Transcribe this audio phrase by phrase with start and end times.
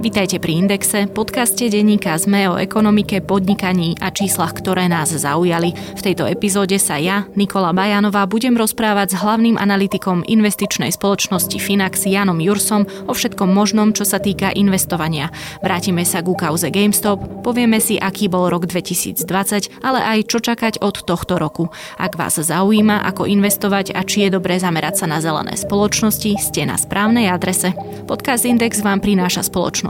[0.00, 5.76] Vítajte pri Indexe, podcaste denníka ZME o ekonomike, podnikaní a číslach, ktoré nás zaujali.
[5.76, 12.08] V tejto epizóde sa ja, Nikola Bajanová, budem rozprávať s hlavným analytikom investičnej spoločnosti Finax
[12.08, 15.28] Janom Jursom o všetkom možnom, čo sa týka investovania.
[15.60, 20.80] Vrátime sa ku kauze GameStop, povieme si, aký bol rok 2020, ale aj čo čakať
[20.80, 21.68] od tohto roku.
[22.00, 26.64] Ak vás zaujíma, ako investovať a či je dobré zamerať sa na zelené spoločnosti, ste
[26.64, 27.76] na správnej adrese.
[28.08, 29.89] Podcast Index vám prináša spoločnosť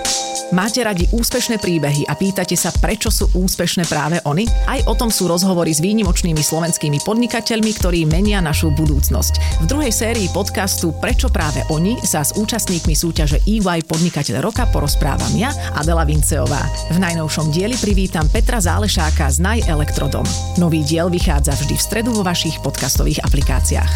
[0.51, 4.43] Máte radi úspešné príbehy a pýtate sa, prečo sú úspešné práve oni?
[4.67, 9.63] Aj o tom sú rozhovory s výnimočnými slovenskými podnikateľmi, ktorí menia našu budúcnosť.
[9.63, 15.31] V druhej sérii podcastu Prečo práve oni sa s účastníkmi súťaže EY Podnikateľ roka porozprávam
[15.39, 16.67] ja, Adela Vinceová.
[16.91, 20.27] V najnovšom dieli privítam Petra Zálešáka z Naj Elektrodom.
[20.59, 23.91] Nový diel vychádza vždy v stredu vo vašich podcastových aplikáciách.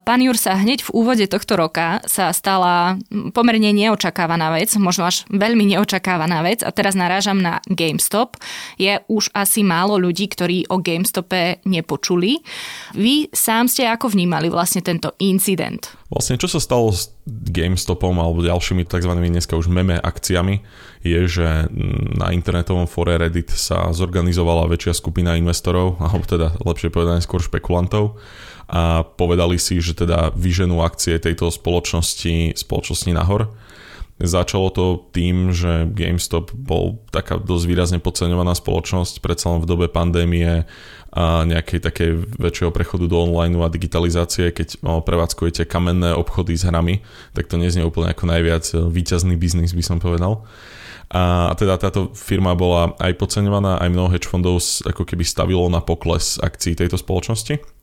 [0.00, 2.96] Pán Jursa, hneď v úvode tohto roka sa stala
[3.36, 8.40] pomerne neočakávaná vec, možno až veľmi neočakávaná vec a teraz narážam na GameStop.
[8.80, 12.40] Je už asi málo ľudí, ktorí o GameStope nepočuli.
[12.96, 15.92] Vy sám ste ako vnímali vlastne tento incident?
[16.08, 19.12] Vlastne čo sa stalo s GameStopom alebo ďalšími tzv.
[19.14, 20.64] dneska už meme akciami
[21.04, 21.68] je, že
[22.16, 28.18] na internetovom fore Reddit sa zorganizovala väčšia skupina investorov, alebo teda lepšie povedané skôr špekulantov
[28.70, 33.50] a povedali si, že teda vyženú akcie tejto spoločnosti, spoločnosti nahor.
[34.20, 34.84] Začalo to
[35.16, 40.68] tým, že GameStop bol taká dosť výrazne podceňovaná spoločnosť, predsa len v dobe pandémie
[41.10, 47.02] a nejakej takej väčšieho prechodu do online a digitalizácie, keď prevádzkujete kamenné obchody s hrami,
[47.34, 50.46] tak to neznie úplne ako najviac výťazný biznis, by som povedal.
[51.10, 55.82] A teda táto firma bola aj podceňovaná, aj mnoho hedge fondov ako keby stavilo na
[55.82, 57.79] pokles akcií tejto spoločnosti.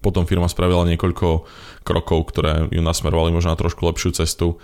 [0.00, 1.44] Potom firma spravila niekoľko
[1.84, 4.56] krokov, ktoré ju nasmerovali možno na trošku lepšiu cestu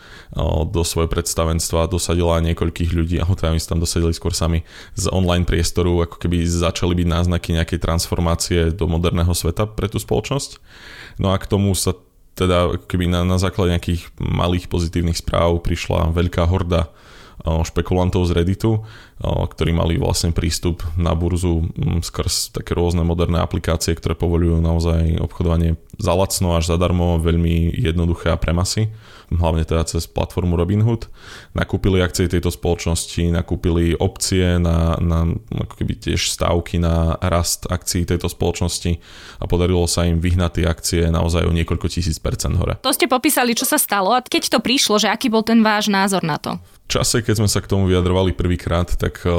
[0.73, 4.65] do svojho predstavenstva, dosadila niekoľkých ľudí, a teda my tam dosadili skôr sami
[4.97, 10.01] z online priestoru, ako keby začali byť náznaky nejakej transformácie do moderného sveta pre tú
[10.01, 10.61] spoločnosť.
[11.21, 11.97] No a k tomu sa
[12.37, 16.93] teda keby na, na základe nejakých malých pozitívnych správ prišla veľká horda
[17.47, 18.83] špekulantov z Redditu,
[19.23, 21.71] ktorí mali vlastne prístup na burzu
[22.05, 28.29] skrz také rôzne moderné aplikácie, ktoré povolujú naozaj obchodovanie za lacno až zadarmo, veľmi jednoduché
[28.29, 28.93] a pre masy,
[29.33, 31.09] hlavne teda cez platformu Robinhood.
[31.57, 35.25] Nakúpili akcie tejto spoločnosti, nakúpili opcie na, na
[35.65, 39.01] ako keby tiež stávky na rast akcií tejto spoločnosti
[39.41, 42.77] a podarilo sa im vyhnať tie akcie naozaj o niekoľko tisíc percent hore.
[42.85, 45.89] To ste popísali, čo sa stalo a keď to prišlo, že aký bol ten váš
[45.89, 46.61] názor na to?
[46.87, 49.33] Čase, keď sme sa k tomu vyjadrovali prvýkrát, tak eh,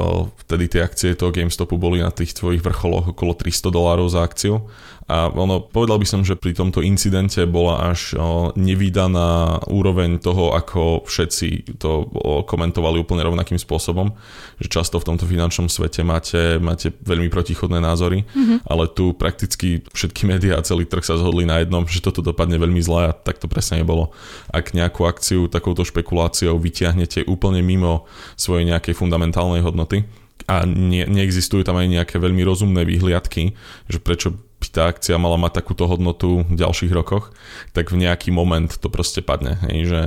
[0.47, 4.67] vtedy tie akcie toho GameStopu boli na tých tvojich vrcholoch okolo 300 dolárov za akciu
[5.07, 8.11] a ono, povedal by som, že pri tomto incidente bola až
[8.59, 12.11] nevydaná úroveň toho, ako všetci to
[12.43, 14.11] komentovali úplne rovnakým spôsobom,
[14.59, 18.67] že často v tomto finančnom svete máte, máte veľmi protichodné názory, mm-hmm.
[18.67, 22.59] ale tu prakticky všetky médiá a celý trh sa zhodli na jednom, že toto dopadne
[22.59, 24.11] veľmi zle a tak to presne nebolo.
[24.51, 30.09] Ak nejakú akciu takouto špekuláciou vyťahnete úplne mimo svojej nejakej fundamentálnej hodnoty,
[30.47, 33.57] a ne, neexistujú tam aj nejaké veľmi rozumné výhliadky,
[33.91, 37.35] že prečo by tá akcia mala mať takúto hodnotu v ďalších rokoch,
[37.75, 39.59] tak v nejaký moment to proste padne.
[39.67, 40.01] Hej, že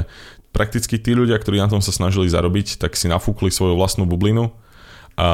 [0.50, 4.50] prakticky tí ľudia, ktorí na tom sa snažili zarobiť, tak si nafúkli svoju vlastnú bublinu
[5.14, 5.30] a,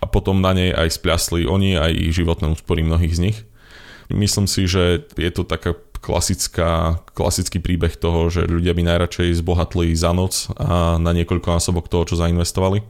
[0.00, 3.38] a potom na nej aj spľasli oni, aj ich životné úspory mnohých z nich.
[4.08, 9.96] Myslím si, že je to taká klasická, klasický príbeh toho, že ľudia by najradšej zbohatli
[9.96, 12.84] za noc a na niekoľko násobok toho, čo zainvestovali.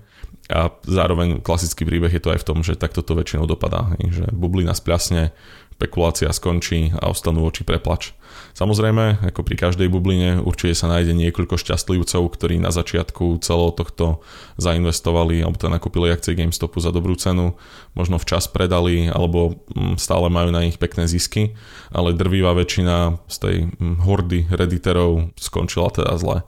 [0.50, 3.96] A zároveň klasický príbeh je to aj v tom, že takto to väčšinou dopadá.
[3.96, 5.32] Že bublina spľasne,
[5.74, 8.14] špekulácia skončí a ostanú oči preplač.
[8.54, 14.22] Samozrejme, ako pri každej bubline, určite sa nájde niekoľko šťastlivcov, ktorí na začiatku celého tohto
[14.62, 17.58] zainvestovali alebo teda nakúpili akcie GameStopu za dobrú cenu,
[17.98, 21.58] možno včas predali alebo mm, stále majú na nich pekné zisky,
[21.90, 26.46] ale drvivá väčšina z tej mm, hordy rediterov skončila teda zle.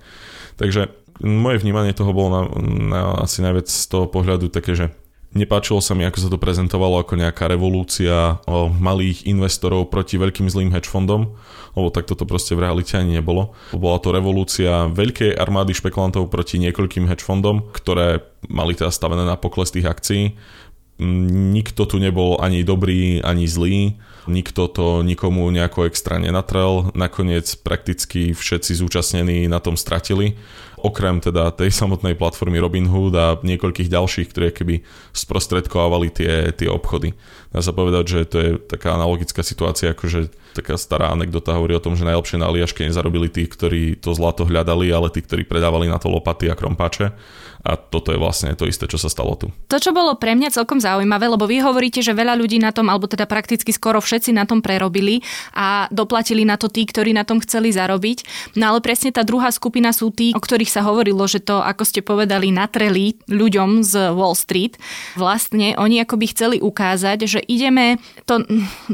[0.56, 4.86] Takže moje vnímanie toho bolo na, na asi najviac z toho pohľadu také, že
[5.34, 10.48] Nepáčilo sa mi, ako sa to prezentovalo ako nejaká revolúcia o malých investorov proti veľkým
[10.48, 11.36] zlým hedge fondom,
[11.76, 13.52] lebo takto to proste v realite ani nebolo.
[13.74, 19.36] Bola to revolúcia veľkej armády špekulantov proti niekoľkým hedge fondom, ktoré mali teda stavené na
[19.36, 20.38] pokles tých akcií.
[21.52, 28.32] Nikto tu nebol ani dobrý, ani zlý, nikto to nikomu nejako extra nenatrel, nakoniec prakticky
[28.32, 30.40] všetci zúčastnení na tom stratili,
[30.80, 34.84] okrem teda tej samotnej platformy Robinhood a niekoľkých ďalších, ktoré keby
[35.16, 37.16] sprostredkovali tie, tie obchody.
[37.52, 41.84] Dá sa povedať, že to je taká analogická situácia, akože taká stará anekdota hovorí o
[41.84, 45.92] tom, že najlepšie na Aliaške nezarobili tí, ktorí to zlato hľadali, ale tí, ktorí predávali
[45.92, 47.12] na to lopaty a krompáče.
[47.66, 49.50] A toto je vlastne to isté, čo sa stalo tu.
[49.66, 52.86] To, čo bolo pre mňa celkom zaujímavé, lebo vy hovoríte, že veľa ľudí na tom,
[52.86, 55.18] alebo teda prakticky skoro všetci na tom prerobili
[55.50, 58.22] a doplatili na to tí, ktorí na tom chceli zarobiť.
[58.54, 61.82] No ale presne tá druhá skupina sú tí, o ktorých sa hovorilo, že to, ako
[61.82, 64.78] ste povedali, natreli ľuďom z Wall Street.
[65.18, 67.98] Vlastne oni akoby chceli ukázať, že ideme
[68.30, 68.46] to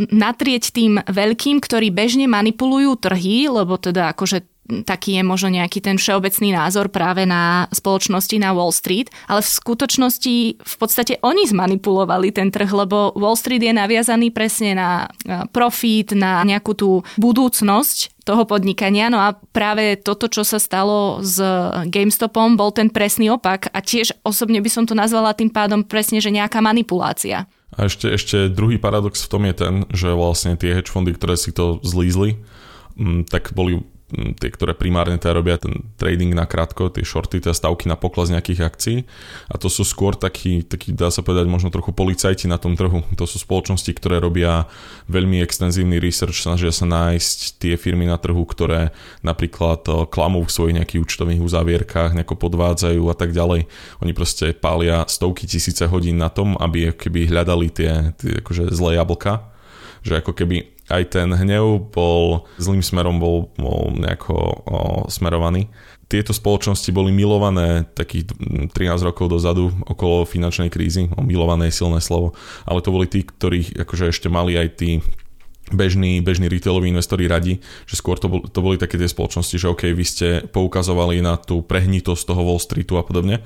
[0.08, 5.98] natrieť tým veľkým, ktorí bežne manipulujú trhy, lebo teda akože taký je možno nejaký ten
[5.98, 12.32] všeobecný názor práve na spoločnosti na Wall Street, ale v skutočnosti v podstate oni zmanipulovali
[12.32, 15.10] ten trh, lebo Wall Street je naviazaný presne na
[15.50, 19.10] profit, na nejakú tú budúcnosť toho podnikania.
[19.10, 21.42] No a práve toto, čo sa stalo s
[21.90, 26.22] GameStopom, bol ten presný opak a tiež osobne by som to nazvala tým pádom presne,
[26.22, 27.50] že nejaká manipulácia.
[27.72, 31.40] A ešte, ešte druhý paradox v tom je ten, že vlastne tie hedge fondy, ktoré
[31.40, 32.36] si to zlízli,
[33.00, 33.80] mm, tak boli
[34.12, 38.28] tie, ktoré primárne teda robia ten trading na krátko, tie shorty, teda stavky na pokles
[38.28, 38.98] nejakých akcií.
[39.48, 43.00] A to sú skôr takí, takí, dá sa povedať, možno trochu policajti na tom trhu.
[43.16, 44.68] To sú spoločnosti, ktoré robia
[45.08, 48.92] veľmi extenzívny research, snažia sa nájsť tie firmy na trhu, ktoré
[49.24, 53.64] napríklad eh, klamú v svojich nejakých účtových uzávierkach, nejako podvádzajú a tak ďalej.
[54.04, 59.00] Oni proste pália stovky tisíce hodín na tom, aby keby hľadali tie, tie akože zlé
[59.00, 59.52] jablka
[60.02, 64.78] že ako keby aj ten hnev bol zlým smerom bol, bol nejako o,
[65.08, 65.72] smerovaný.
[66.12, 68.36] Tieto spoločnosti boli milované takých
[68.76, 72.36] 13 rokov dozadu okolo finančnej krízy, o milované je silné slovo,
[72.68, 75.00] ale to boli tí, ktorí akože ešte mali aj tí
[75.72, 79.70] bežní, bežní retailoví investori radi, že skôr to, bol, to boli také tie spoločnosti, že
[79.72, 83.40] OK, vy ste poukazovali na tú prehnitosť toho Wall Streetu a podobne.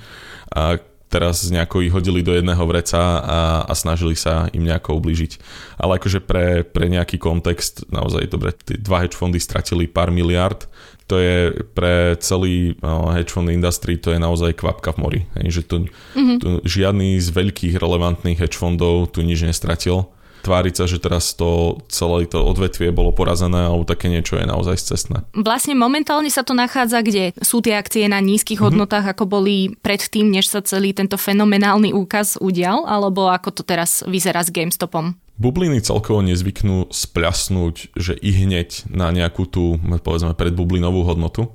[0.50, 5.38] A teraz nejako ich hodili do jedného vreca a, a snažili sa im nejako ublížiť.
[5.78, 10.66] Ale akože pre, pre nejaký kontext, naozaj dobre, tie dva hedge fondy stratili pár miliard,
[11.06, 15.20] to je pre celý no, hedge fund industry, to je naozaj kvapka v mori.
[15.38, 16.38] Hej, že tu, mm-hmm.
[16.42, 20.10] tu žiadny z veľkých relevantných hedge fondov tu nič nestratil
[20.46, 24.78] tváriť sa, že teraz to celé to odvetvie bolo porazené alebo také niečo je naozaj
[24.78, 25.26] cestné.
[25.34, 27.34] Vlastne momentálne sa to nachádza kde?
[27.42, 28.86] Sú tie akcie na nízkych mm-hmm.
[28.86, 34.06] hodnotách, ako boli predtým, než sa celý tento fenomenálny úkaz udial, alebo ako to teraz
[34.06, 35.18] vyzerá s GameStopom?
[35.36, 41.52] Bubliny celkovo nezvyknú spľasnúť, že i hneď na nejakú tú, povedzme, predbublinovú hodnotu.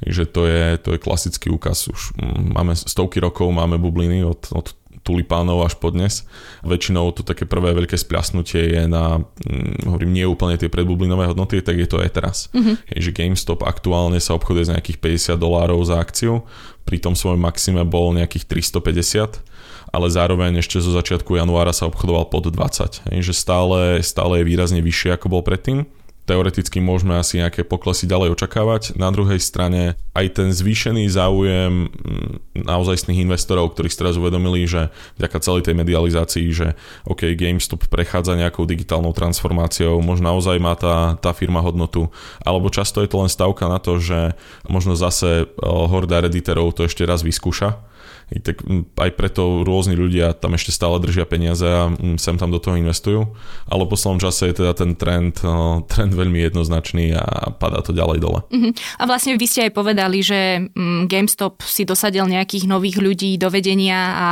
[0.00, 1.92] Takže to je, to je klasický úkaz.
[1.92, 6.28] Už mm, máme stovky rokov, máme bubliny od, od tulipánov až po dnes.
[6.60, 11.64] Väčšinou to také prvé veľké spľasnutie je na, hm, hovorím, nie úplne tie predbublinové hodnoty,
[11.64, 12.36] tak je to aj teraz.
[12.52, 12.74] Mm-hmm.
[13.00, 14.98] Že GameStop aktuálne sa obchoduje z nejakých
[15.36, 16.44] 50 dolárov za akciu,
[16.84, 19.50] pri tom svojom maxime bol nejakých 350
[19.90, 23.10] ale zároveň ešte zo začiatku januára sa obchodoval pod 20.
[23.10, 25.82] Je, že stále, stále je výrazne vyššie ako bol predtým
[26.30, 28.94] teoreticky môžeme asi nejaké poklesy ďalej očakávať.
[28.94, 34.94] Na druhej strane aj ten zvýšený záujem mm, naozajstných investorov, ktorí si teraz uvedomili, že
[35.18, 36.78] vďaka celej tej medializácii, že
[37.10, 42.06] OK, GameStop prechádza nejakou digitálnou transformáciou, možno naozaj má tá, tá firma hodnotu,
[42.46, 44.38] alebo často je to len stavka na to, že
[44.70, 47.89] možno zase eh, horda rediterov to ešte raz vyskúša
[48.38, 48.62] tak
[48.94, 53.26] aj preto rôzni ľudia tam ešte stále držia peniaze a sem tam do toho investujú.
[53.66, 55.42] Ale v poslednom čase je teda ten trend,
[55.92, 58.40] trend veľmi jednoznačný a padá to ďalej dole.
[58.46, 58.70] Uh-huh.
[59.02, 60.70] A vlastne vy ste aj povedali, že
[61.10, 64.30] GameStop si dosadil nejakých nových ľudí do vedenia a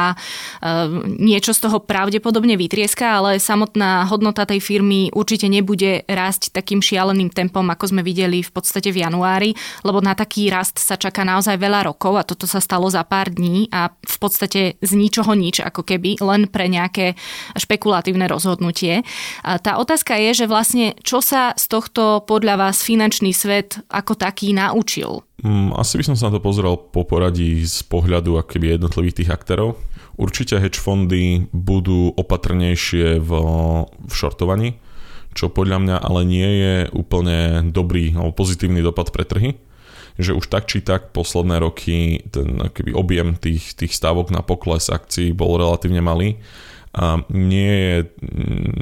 [1.19, 7.33] niečo z toho pravdepodobne vytrieska, ale samotná hodnota tej firmy určite nebude rásť takým šialeným
[7.33, 9.51] tempom, ako sme videli v podstate v januári,
[9.83, 13.33] lebo na taký rast sa čaká naozaj veľa rokov a toto sa stalo za pár
[13.33, 17.15] dní a v podstate z ničoho nič, ako keby, len pre nejaké
[17.57, 19.03] špekulatívne rozhodnutie.
[19.45, 24.17] A tá otázka je, že vlastne čo sa z tohto podľa vás finančný svet ako
[24.19, 25.23] taký naučil?
[25.45, 29.31] Mm, asi by som sa na to pozrel po poradí z pohľadu akoby jednotlivých tých
[29.31, 29.79] aktérov.
[30.19, 33.31] Určite hedge fondy budú opatrnejšie v,
[33.87, 34.83] v shortovaní,
[35.39, 39.55] čo podľa mňa ale nie je úplne dobrý alebo pozitívny dopad pre trhy
[40.19, 44.91] že už tak či tak posledné roky ten keby objem tých, tých stávok na pokles
[44.91, 46.43] akcií bol relatívne malý
[46.99, 47.97] a nie je,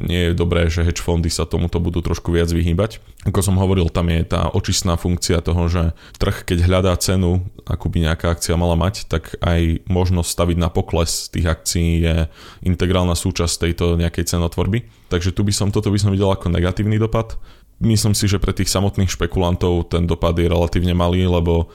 [0.07, 3.03] nie je dobré, že hedge fondy sa tomuto budú trošku viac vyhýbať.
[3.27, 5.91] Ako som hovoril, tam je tá očistná funkcia toho, že
[6.23, 10.71] trh, keď hľadá cenu, ako by nejaká akcia mala mať, tak aj možnosť staviť na
[10.71, 12.17] pokles tých akcií je
[12.63, 14.87] integrálna súčasť tejto nejakej cenotvorby.
[15.11, 17.35] Takže tu by som, toto by som videl ako negatívny dopad.
[17.77, 21.69] Myslím si, že pre tých samotných špekulantov ten dopad je relatívne malý, lebo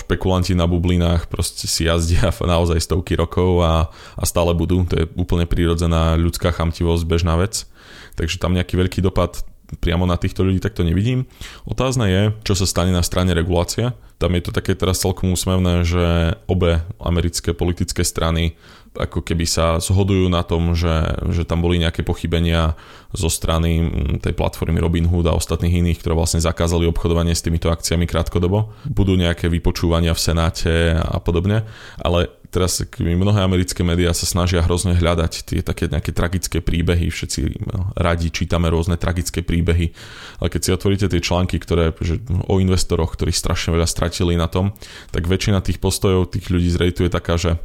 [0.00, 4.88] špekulanti na bublinách proste si jazdia naozaj stovky rokov a, a stále budú.
[4.88, 7.68] To je úplne prírodzená ľudská chamtivosť, bežná vec.
[8.16, 9.44] Takže tam nejaký veľký dopad
[9.80, 11.28] priamo na týchto ľudí takto nevidím.
[11.64, 13.92] Otázne je, čo sa stane na strane regulácie.
[14.20, 18.56] Tam je to také teraz celkom úsmevné, že obe americké politické strany
[18.92, 20.92] ako keby sa zhodujú na tom, že,
[21.32, 22.76] že tam boli nejaké pochybenia
[23.12, 27.72] zo strany mm, tej platformy Robinhood a ostatných iných, ktoré vlastne zakázali obchodovanie s týmito
[27.72, 28.72] akciami krátkodobo.
[28.84, 31.64] Budú nejaké vypočúvania v Senáte a podobne,
[32.00, 37.64] ale teraz mnohé americké médiá sa snažia hrozne hľadať tie také nejaké tragické príbehy, všetci
[37.64, 39.88] no, radi čítame rôzne tragické príbehy,
[40.36, 44.52] ale keď si otvoríte tie články, ktoré že o investoroch, ktorí strašne veľa stratili na
[44.52, 44.76] tom,
[45.16, 47.56] tak väčšina tých postojov tých ľudí z rejtu je taká, že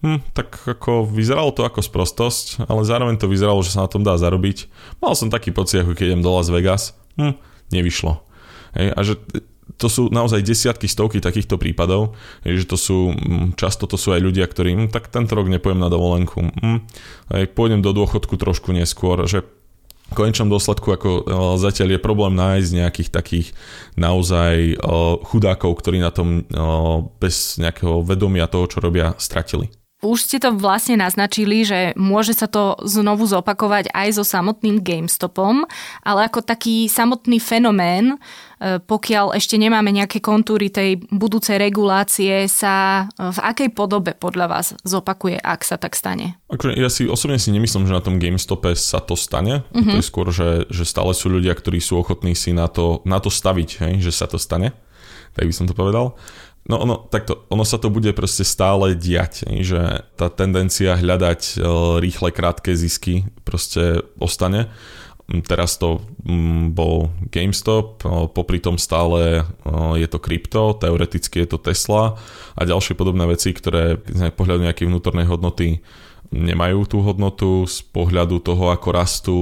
[0.00, 4.00] Hm, tak ako vyzeralo to ako sprostosť, ale zároveň to vyzeralo, že sa na tom
[4.00, 4.72] dá zarobiť.
[5.04, 6.96] Mal som taký pocit, ako keď idem do Las Vegas.
[7.20, 7.36] Hm,
[7.68, 8.24] nevyšlo.
[8.80, 9.14] Hej, a že
[9.76, 14.20] to sú naozaj desiatky, stovky takýchto prípadov, že to sú, hm, často to sú aj
[14.24, 16.78] ľudia, ktorí, hm, tak tento rok nepojem na dovolenku, hm,
[17.36, 19.44] hej, pôjdem do dôchodku trošku neskôr, že
[20.10, 21.22] v konečnom dôsledku ako e,
[21.62, 23.46] zatiaľ je problém nájsť nejakých takých
[23.94, 24.76] naozaj e,
[25.22, 26.58] chudákov, ktorí na tom e,
[27.22, 29.70] bez nejakého vedomia toho, čo robia, stratili.
[30.00, 35.68] Už ste to vlastne naznačili, že môže sa to znovu zopakovať aj so samotným GameStopom,
[36.00, 43.06] ale ako taký samotný fenomén, e, pokiaľ ešte nemáme nejaké kontúry tej budúcej regulácie, sa
[43.20, 46.40] v akej podobe podľa vás zopakuje, ak sa tak stane?
[46.80, 49.68] Ja si osobne si nemyslím, že na tom GameStope sa to stane.
[49.68, 49.84] Uh-huh.
[49.84, 53.20] To je skôr, že, že stále sú ľudia, ktorí sú ochotní si na to, na
[53.20, 54.72] to staviť, hej, že sa to stane.
[55.36, 56.18] Tak by som to povedal.
[56.70, 61.66] No ono, takto, ono sa to bude proste stále diať, že tá tendencia hľadať e,
[61.98, 64.70] rýchle, krátke zisky proste ostane.
[65.50, 66.02] Teraz to
[66.70, 69.44] bol GameStop, e, popri tom stále e,
[69.98, 72.14] je to krypto, teoreticky je to Tesla
[72.54, 75.82] a ďalšie podobné veci, ktoré z pohľadu nejakej vnútornej hodnoty
[76.30, 79.38] nemajú tú hodnotu z pohľadu toho, ako rastú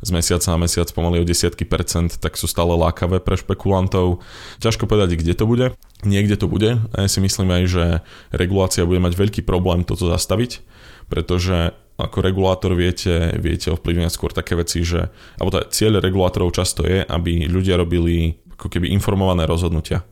[0.00, 4.24] z mesiaca na mesiac pomaly o desiatky percent, tak sú stále lákavé pre špekulantov.
[4.64, 5.76] Ťažko povedať, kde to bude.
[6.00, 7.84] Niekde to bude a ja si myslím aj, že
[8.32, 10.64] regulácia bude mať veľký problém toto zastaviť,
[11.12, 16.88] pretože ako regulátor viete, viete ovplyvňovať skôr také veci, že, alebo tá cieľ regulátorov často
[16.88, 20.08] je, aby ľudia robili ako keby informované rozhodnutia.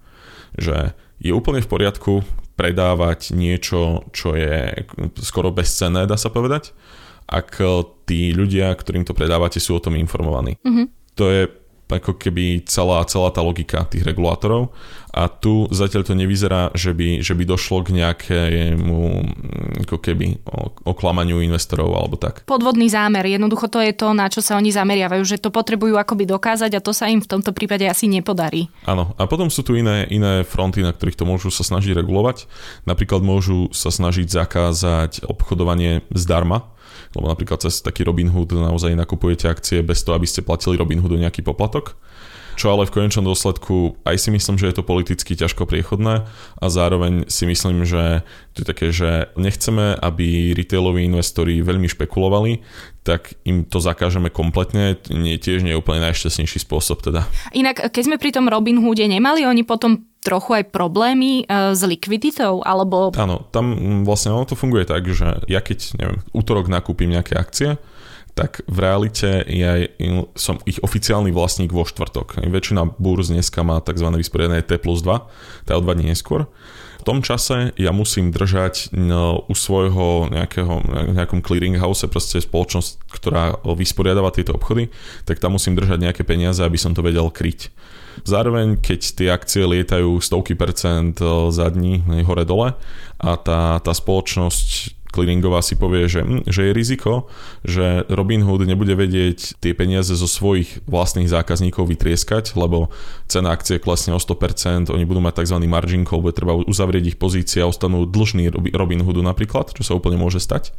[0.60, 0.92] Že
[1.24, 2.20] je úplne v poriadku
[2.58, 4.82] predávať niečo, čo je
[5.22, 6.74] skoro bezcenné, dá sa povedať,
[7.30, 7.62] ak
[8.02, 10.58] tí ľudia, ktorým to predávate, sú o tom informovaní.
[10.66, 10.86] Mm-hmm.
[11.14, 11.42] To je
[11.88, 14.70] ako keby celá, celá tá logika tých regulátorov
[15.08, 18.98] a tu zatiaľ to nevyzerá, že by, že by došlo k nejakému
[19.88, 20.44] ako keby
[20.84, 22.44] oklamaniu investorov alebo tak.
[22.44, 26.28] Podvodný zámer, jednoducho to je to, na čo sa oni zameriavajú, že to potrebujú akoby
[26.28, 28.68] dokázať a to sa im v tomto prípade asi nepodarí.
[28.84, 32.44] Áno, a potom sú tu iné, iné fronty, na ktorých to môžu sa snažiť regulovať.
[32.84, 36.68] Napríklad môžu sa snažiť zakázať obchodovanie zdarma,
[37.16, 41.40] lebo napríklad cez taký Robinhood naozaj nakupujete akcie bez toho, aby ste platili Robinhoodu nejaký
[41.44, 41.96] poplatok.
[42.58, 46.26] Čo ale v konečnom dôsledku aj si myslím, že je to politicky ťažko priechodné
[46.58, 52.58] a zároveň si myslím, že to je také, že nechceme, aby retailoví investori veľmi špekulovali,
[53.08, 57.24] tak im to zakážeme kompletne, nie, tiež nie je úplne najšťastnejší spôsob teda.
[57.56, 62.60] Inak, keď sme pri tom Robinhoode, nemali oni potom trochu aj problémy e, s likviditou,
[62.60, 63.08] alebo...
[63.16, 63.72] Áno, tam
[64.04, 67.80] vlastne ono to funguje tak, že ja keď, neviem, útorok nakúpim nejaké akcie,
[68.36, 69.82] tak v realite ja
[70.38, 72.38] som ich oficiálny vlastník vo štvrtok.
[72.46, 74.14] Väčšina burz dneska má tzv.
[74.14, 76.46] vysporiadané T plus 2, to je o 2 dní neskôr.
[77.08, 78.92] Tom čase ja musím držať
[79.48, 80.84] u svojho nejakého,
[81.16, 84.92] nejakom clearinghouse, proste spoločnosť, ktorá vysporiadáva tieto obchody,
[85.24, 87.72] tak tam musím držať nejaké peniaze, aby som to vedel kryť.
[88.28, 91.16] Zároveň, keď tie akcie lietajú stovky percent
[91.48, 92.76] za dní hore-dole
[93.24, 97.26] a tá, tá spoločnosť clearingová si povie, že, hm, že je riziko,
[97.64, 102.92] že Robinhood nebude vedieť tie peniaze zo svojich vlastných zákazníkov vytrieskať, lebo
[103.28, 105.56] cena akcie klesne o 100%, oni budú mať tzv.
[105.68, 110.20] margin call, bude treba uzavrieť ich pozície a ostanú dlžní Robinhoodu napríklad, čo sa úplne
[110.20, 110.72] môže stať.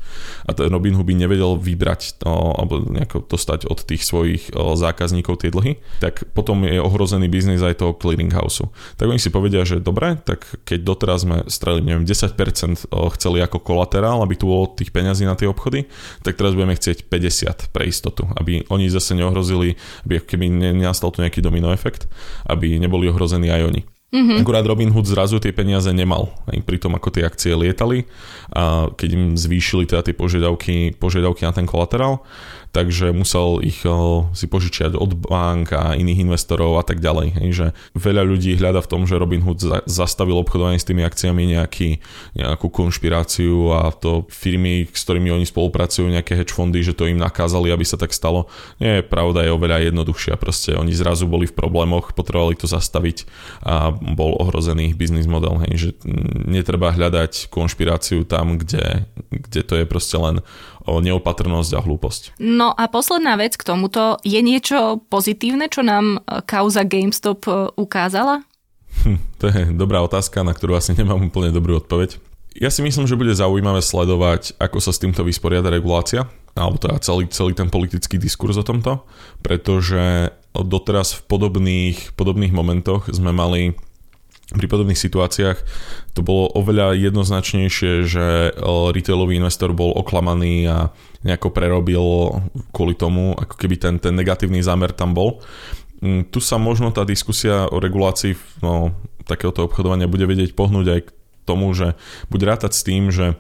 [0.46, 5.80] A ten Robinhood by nevedel vybrať alebo nejako dostať od tých svojich zákazníkov tie dlhy,
[6.04, 8.68] tak potom je ohrozený biznis aj toho clearinghouse.
[9.00, 13.58] Tak oni si povedia, že dobre, tak keď doteraz sme strelili, neviem, 10% chceli ako
[13.62, 15.88] kolaterál, mal, aby tu bolo tých peňazí na tie obchody,
[16.22, 21.24] tak teraz budeme chcieť 50 pre istotu, aby oni zase neohrozili, aby keby nenastal tu
[21.24, 22.12] nejaký domino efekt,
[22.44, 23.82] aby neboli ohrození aj oni.
[24.10, 24.42] Mm-hmm.
[24.42, 28.10] Akurát Robin Hood zrazu tie peniaze nemal, aj pri tom, ako tie akcie lietali
[28.50, 32.26] a keď im zvýšili teda tie požiadavky, požiadavky na ten kolaterál,
[32.72, 33.82] takže musel ich
[34.34, 37.38] si požičiať od bank a iných investorov a tak ďalej.
[37.50, 41.98] Že veľa ľudí hľada v tom, že Robinhood zastavil obchodovanie s tými akciami nejaký,
[42.38, 47.18] nejakú konšpiráciu a to firmy, s ktorými oni spolupracujú, nejaké hedge fondy, že to im
[47.18, 48.46] nakázali, aby sa tak stalo.
[48.78, 50.38] Nie, pravda je oveľa jednoduchšia.
[50.38, 53.26] Proste oni zrazu boli v problémoch, potrebovali to zastaviť
[53.66, 55.58] a bol ohrozený biznis model.
[55.66, 55.90] Hej, že
[56.46, 60.46] netreba hľadať konšpiráciu tam, kde, kde to je proste len
[60.98, 62.22] neopatrnosť a hlúposť.
[62.42, 64.18] No a posledná vec k tomuto.
[64.26, 68.42] Je niečo pozitívne, čo nám e, kauza GameStop e, ukázala?
[69.06, 72.18] Hm, to je dobrá otázka, na ktorú asi nemám úplne dobrú odpoveď.
[72.58, 76.26] Ja si myslím, že bude zaujímavé sledovať, ako sa s týmto vysporiada regulácia,
[76.58, 79.06] alebo teda celý, celý ten politický diskurs o tomto,
[79.46, 83.78] pretože doteraz v podobných, podobných momentoch sme mali
[84.50, 85.58] pri podobných situáciách
[86.18, 88.54] to bolo oveľa jednoznačnejšie, že eh,
[88.90, 90.78] retailový investor bol oklamaný a
[91.22, 92.04] nejako prerobil
[92.72, 95.44] kvôli tomu, ako keby ten, ten negatívny zámer tam bol.
[96.00, 98.96] Mm, tu sa možno tá diskusia o regulácii no,
[99.28, 101.10] takéhoto obchodovania bude vedieť pohnúť aj k
[101.44, 102.00] tomu, že
[102.32, 103.36] bude rátať s tým, že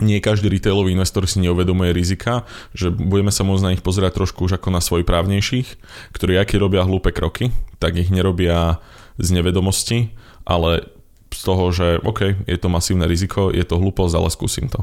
[0.00, 2.44] nie každý retailový investor si neuvedomuje rizika,
[2.76, 5.68] že budeme sa môcť na nich pozerať trošku už ako na svoj právnejších,
[6.12, 8.80] ktorí aký robia hlúpe kroky, tak ich nerobia
[9.20, 10.12] z nevedomosti,
[10.48, 10.88] ale
[11.30, 14.82] z toho, že OK, je to masívne riziko, je to hlúposť, ale skúsim to.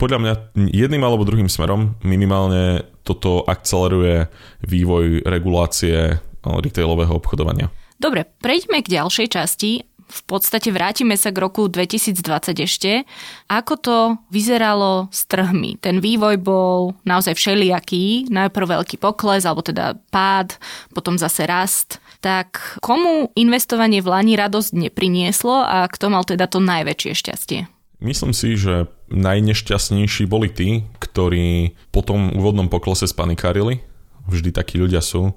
[0.00, 0.32] Podľa mňa
[0.74, 4.26] jedným alebo druhým smerom minimálne toto akceleruje
[4.66, 7.70] vývoj regulácie retailového obchodovania.
[7.94, 12.22] Dobre, prejdeme k ďalšej časti v podstate vrátime sa k roku 2020
[12.62, 13.02] ešte.
[13.50, 13.96] Ako to
[14.30, 15.74] vyzeralo s trhmi?
[15.82, 18.30] Ten vývoj bol naozaj všelijaký.
[18.30, 20.54] Najprv veľký pokles, alebo teda pád,
[20.94, 21.98] potom zase rast.
[22.22, 27.60] Tak komu investovanie v Lani radosť neprinieslo a kto mal teda to najväčšie šťastie?
[27.98, 33.82] Myslím si, že najnešťastnejší boli tí, ktorí po tom úvodnom poklese spanikárili.
[34.30, 35.34] Vždy takí ľudia sú.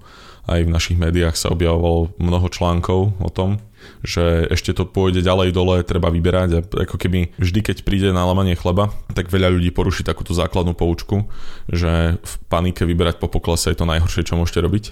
[0.47, 3.59] Aj v našich médiách sa objavovalo mnoho článkov o tom,
[4.06, 8.23] že ešte to pôjde ďalej dole, treba vyberať a ako keby vždy, keď príde na
[8.26, 11.28] lamanie chleba, tak veľa ľudí poruší takúto základnú poučku,
[11.69, 14.86] že v panike vyberať po poklese je to najhoršie, čo môžete robiť.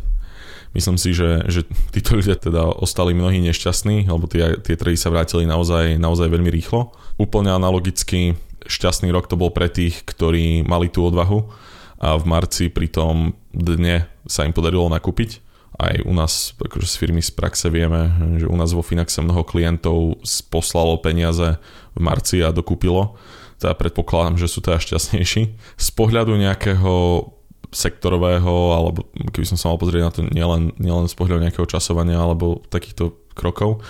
[0.76, 1.64] Myslím si, že, že
[1.96, 6.52] títo ľudia teda ostali mnohí nešťastní, alebo tie, tie trhy sa vrátili naozaj, naozaj veľmi
[6.52, 6.92] rýchlo.
[7.16, 8.36] Úplne analogicky
[8.68, 11.48] šťastný rok to bol pre tých, ktorí mali tú odvahu
[11.96, 15.45] a v marci pri tom dne sa im podarilo nakúpiť
[15.76, 19.44] aj u nás akože z firmy z praxe vieme, že u nás vo Finaxe mnoho
[19.44, 21.60] klientov poslalo peniaze
[21.96, 23.20] v marci a dokúpilo.
[23.60, 25.42] Teda predpokladám, že sú teda šťastnejší.
[25.76, 27.28] Z pohľadu nejakého
[27.76, 29.04] sektorového, alebo
[29.36, 33.16] keby som sa mal pozrieť na to nielen, nielen z pohľadu nejakého časovania alebo takýchto
[33.36, 33.84] krokov,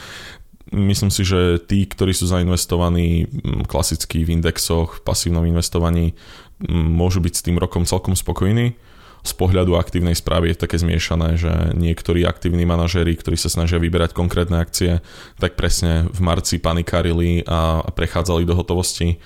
[0.74, 3.30] myslím si, že tí, ktorí sú zainvestovaní
[3.70, 6.18] klasicky v indexoch, v pasívnom investovaní,
[6.72, 8.74] môžu byť s tým rokom celkom spokojní
[9.26, 14.14] z pohľadu aktívnej správy je také zmiešané, že niektorí aktívni manažéri, ktorí sa snažia vyberať
[14.14, 15.02] konkrétne akcie,
[15.42, 19.18] tak presne v marci panikárili a prechádzali do hotovosti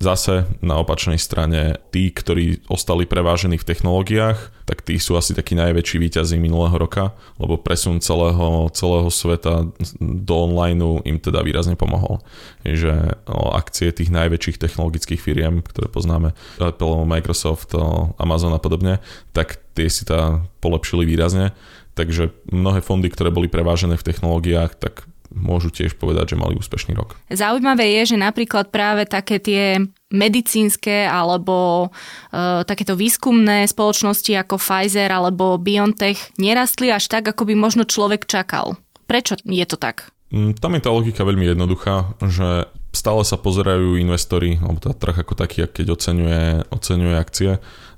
[0.00, 5.52] Zase na opačnej strane tí, ktorí ostali prevážení v technológiách, tak tí sú asi takí
[5.52, 9.68] najväčší výťazí minulého roka, lebo presun celého, celého sveta
[10.00, 12.24] do online im teda výrazne pomohol.
[12.64, 13.12] Že
[13.52, 17.76] akcie tých najväčších technologických firiem, ktoré poznáme, Apple, Microsoft,
[18.16, 19.04] Amazon a podobne,
[19.36, 21.52] tak tie si teda polepšili výrazne.
[21.92, 26.92] Takže mnohé fondy, ktoré boli prevážené v technológiách, tak môžu tiež povedať, že mali úspešný
[26.98, 27.14] rok.
[27.30, 29.78] Zaujímavé je, že napríklad práve také tie
[30.10, 31.88] medicínske alebo
[32.34, 38.26] e, takéto výskumné spoločnosti ako Pfizer alebo BioNTech nerastli až tak, ako by možno človek
[38.26, 38.74] čakal.
[39.06, 40.10] Prečo je to tak?
[40.30, 45.22] Mm, tam je tá logika veľmi jednoduchá, že stále sa pozerajú investori, alebo tá trh
[45.22, 47.50] ako taký, keď oceňuje, oceňuje akcie,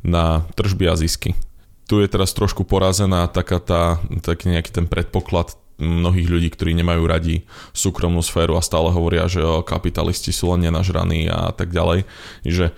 [0.04, 1.36] na tržby a zisky.
[1.88, 7.02] Tu je teraz trošku porazená taká tá, taký nejaký ten predpoklad mnohých ľudí, ktorí nemajú
[7.04, 7.42] radi
[7.74, 12.06] súkromnú sféru a stále hovoria, že kapitalisti sú len nenažraní a tak ďalej.
[12.46, 12.70] Že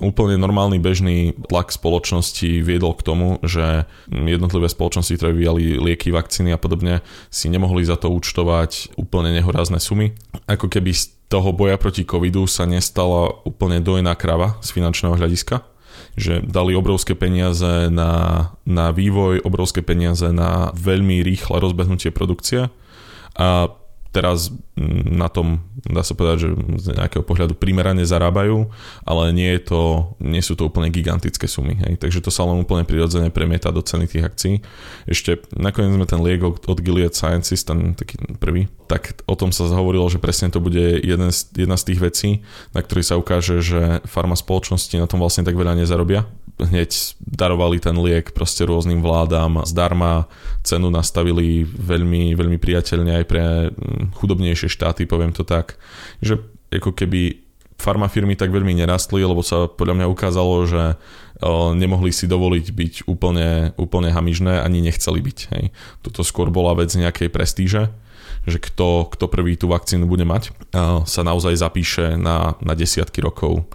[0.00, 6.54] úplne normálny bežný tlak spoločnosti viedol k tomu, že jednotlivé spoločnosti, ktoré vyjali lieky, vakcíny
[6.54, 10.16] a podobne, si nemohli za to účtovať úplne nehorázne sumy.
[10.48, 15.71] Ako keby z toho boja proti covidu sa nestala úplne dojná krava z finančného hľadiska
[16.16, 22.68] že dali obrovské peniaze na, na vývoj, obrovské peniaze na veľmi rýchle rozbehnutie produkcie.
[23.36, 23.48] A
[24.12, 26.48] teraz na tom, dá sa povedať, že
[26.84, 28.68] z nejakého pohľadu primerane zarábajú,
[29.08, 29.82] ale nie, je to,
[30.20, 31.80] nie sú to úplne gigantické sumy.
[31.80, 31.96] Hej.
[31.96, 34.54] Takže to sa len úplne prirodzene premieta do ceny tých akcií.
[35.08, 39.64] Ešte nakoniec sme ten liek od Gilead Sciences, ten taký prvý, tak o tom sa
[39.72, 42.30] hovorilo, že presne to bude jeden z, jedna z tých vecí,
[42.76, 46.28] na ktorých sa ukáže, že farma spoločnosti na tom vlastne tak veľa nezarobia,
[46.60, 50.28] hneď darovali ten liek proste rôznym vládám zdarma,
[50.66, 55.80] cenu nastavili veľmi, veľmi priateľne aj pre mm, chudobnejšie štáty, poviem to tak,
[56.20, 56.38] že
[56.72, 57.42] ako keby
[57.82, 60.82] farmafirmy tak veľmi nerastli, lebo sa podľa mňa ukázalo, že
[61.74, 65.38] nemohli si dovoliť byť úplne, úplne hamižné, ani nechceli byť.
[65.50, 65.64] Hej.
[66.06, 67.90] Toto skôr bola vec nejakej prestíže,
[68.46, 70.54] že kto, kto prvý tú vakcínu bude mať,
[71.06, 73.66] sa naozaj zapíše na, na desiatky rokov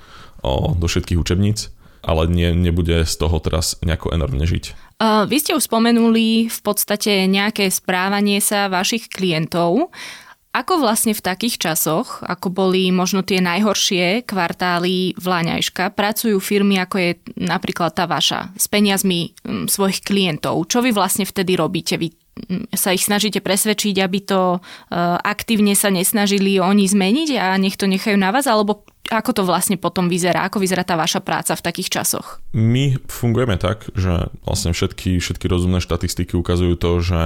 [0.80, 1.68] do všetkých učebníc
[2.08, 4.96] ale nie, nebude z toho teraz nejako enormne žiť.
[4.98, 9.92] Uh, vy ste už spomenuli v podstate nejaké správanie sa vašich klientov.
[10.56, 16.96] Ako vlastne v takých časoch, ako boli možno tie najhoršie kvartály Vláňajška, pracujú firmy ako
[16.98, 20.66] je napríklad tá vaša s peniazmi um, svojich klientov?
[20.66, 22.00] Čo vy vlastne vtedy robíte?
[22.02, 22.16] Vy
[22.74, 27.90] sa ich snažíte presvedčiť, aby to uh, aktívne sa nesnažili oni zmeniť a nech to
[27.90, 30.46] nechajú na vás, alebo ako to vlastne potom vyzerá?
[30.48, 32.44] Ako vyzerá tá vaša práca v takých časoch?
[32.52, 37.20] My fungujeme tak, že vlastne všetky, všetky rozumné štatistiky ukazujú to, že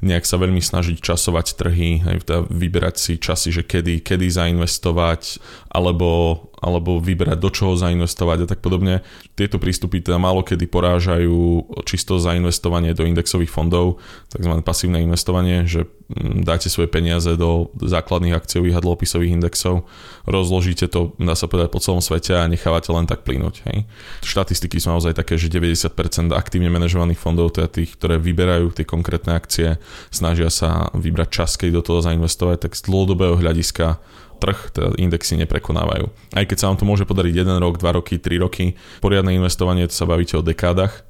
[0.00, 5.36] nejak sa veľmi snažiť časovať trhy, aj teda vyberať si časy, že kedy, kedy zainvestovať,
[5.68, 9.04] alebo, alebo vyberať do čoho zainvestovať a tak podobne.
[9.36, 14.00] Tieto prístupy teda málo kedy porážajú čisto zainvestovanie do indexových fondov,
[14.32, 15.84] takzvané pasívne investovanie, že
[16.18, 19.86] dáte svoje peniaze do základných akciových a dlhopisových indexov,
[20.26, 23.62] rozložíte to, dá sa povedať, po celom svete a nechávate len tak plynúť.
[23.70, 23.86] Hej.
[24.26, 29.38] Štatistiky sú naozaj také, že 90% aktívne manažovaných fondov, teda tých, ktoré vyberajú tie konkrétne
[29.38, 29.78] akcie,
[30.10, 34.02] snažia sa vybrať čas, keď do toho zainvestovať, tak z dlhodobého hľadiska
[34.40, 36.08] trh, teda indexy neprekonávajú.
[36.32, 39.84] Aj keď sa vám to môže podariť 1 rok, 2 roky, 3 roky, poriadne investovanie,
[39.86, 41.04] to sa bavíte o dekádach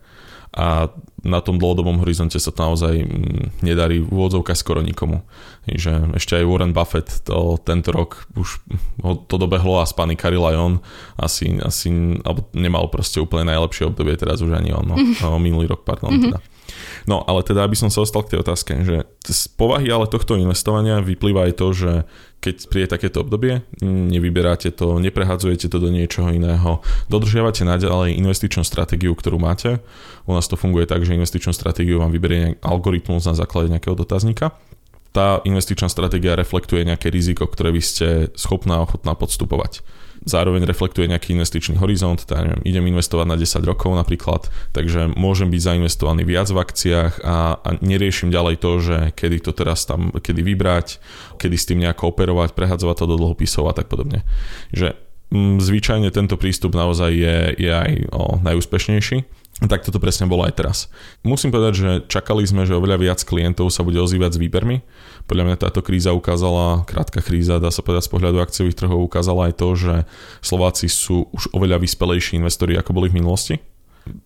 [0.50, 0.90] a
[1.24, 5.24] na tom dlhodobom horizonte sa to naozaj mm, nedarí v úvodzovkách skoro nikomu.
[5.68, 8.64] Že ešte aj Warren Buffett to, tento rok už
[9.04, 10.74] ho to dobehlo a spanikaril aj on.
[11.20, 11.92] Asi, asi
[12.24, 14.96] alebo nemal proste úplne najlepšie obdobie, teraz už ani on.
[14.96, 14.96] No,
[15.42, 16.12] minulý rok, pardon.
[16.12, 16.24] Mm-hmm.
[16.32, 16.38] Teda.
[17.04, 20.36] No ale teda, aby som sa ostal k tej otázke, že z povahy ale tohto
[20.36, 21.92] investovania vyplýva aj to, že
[22.40, 26.80] keď príde takéto obdobie, nevyberáte to, neprehadzujete to do niečoho iného,
[27.12, 29.84] dodržiavate naďalej investičnú stratégiu, ktorú máte.
[30.24, 34.56] U nás to funguje tak, že investičnú stratégiu vám vyberie algoritmus na základe nejakého dotazníka
[35.10, 38.08] tá investičná stratégia reflektuje nejaké riziko, ktoré vy ste
[38.38, 39.82] schopná a ochotná podstupovať
[40.24, 45.48] zároveň reflektuje nejaký investičný horizont, tak neviem, idem investovať na 10 rokov napríklad, takže môžem
[45.48, 50.12] byť zainvestovaný viac v akciách a, a neriešim ďalej to, že kedy to teraz tam,
[50.12, 51.00] kedy vybrať,
[51.40, 54.24] kedy s tým nejako operovať, prehadzovať to do dlhopisov a tak podobne.
[54.76, 54.92] Že
[55.32, 60.56] mm, zvyčajne tento prístup naozaj je, je aj o, najúspešnejší tak toto presne bolo aj
[60.56, 60.78] teraz.
[61.20, 64.80] Musím povedať, že čakali sme, že oveľa viac klientov sa bude ozývať s výbermi.
[65.30, 69.46] Podľa mňa táto kríza ukázala, krátka kríza, dá sa povedať z pohľadu akciových trhov, ukázala
[69.46, 69.94] aj to, že
[70.42, 73.62] Slováci sú už oveľa vyspelejší investori, ako boli v minulosti.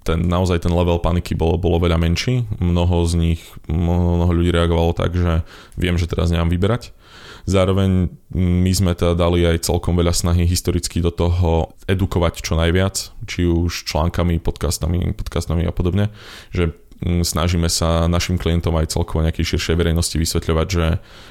[0.00, 2.48] Ten, naozaj ten level paniky bolo, bolo veľa menší.
[2.56, 5.44] Mnoho z nich, mnoho ľudí reagovalo tak, že
[5.76, 6.96] viem, že teraz nemám vyberať
[7.44, 13.12] Zároveň my sme teda dali aj celkom veľa snahy historicky do toho edukovať čo najviac,
[13.28, 16.08] či už článkami, podcastami, podcastami a podobne,
[16.48, 16.72] že
[17.04, 20.86] snažíme sa našim klientom aj celkovo nejakej širšej verejnosti vysvetľovať, že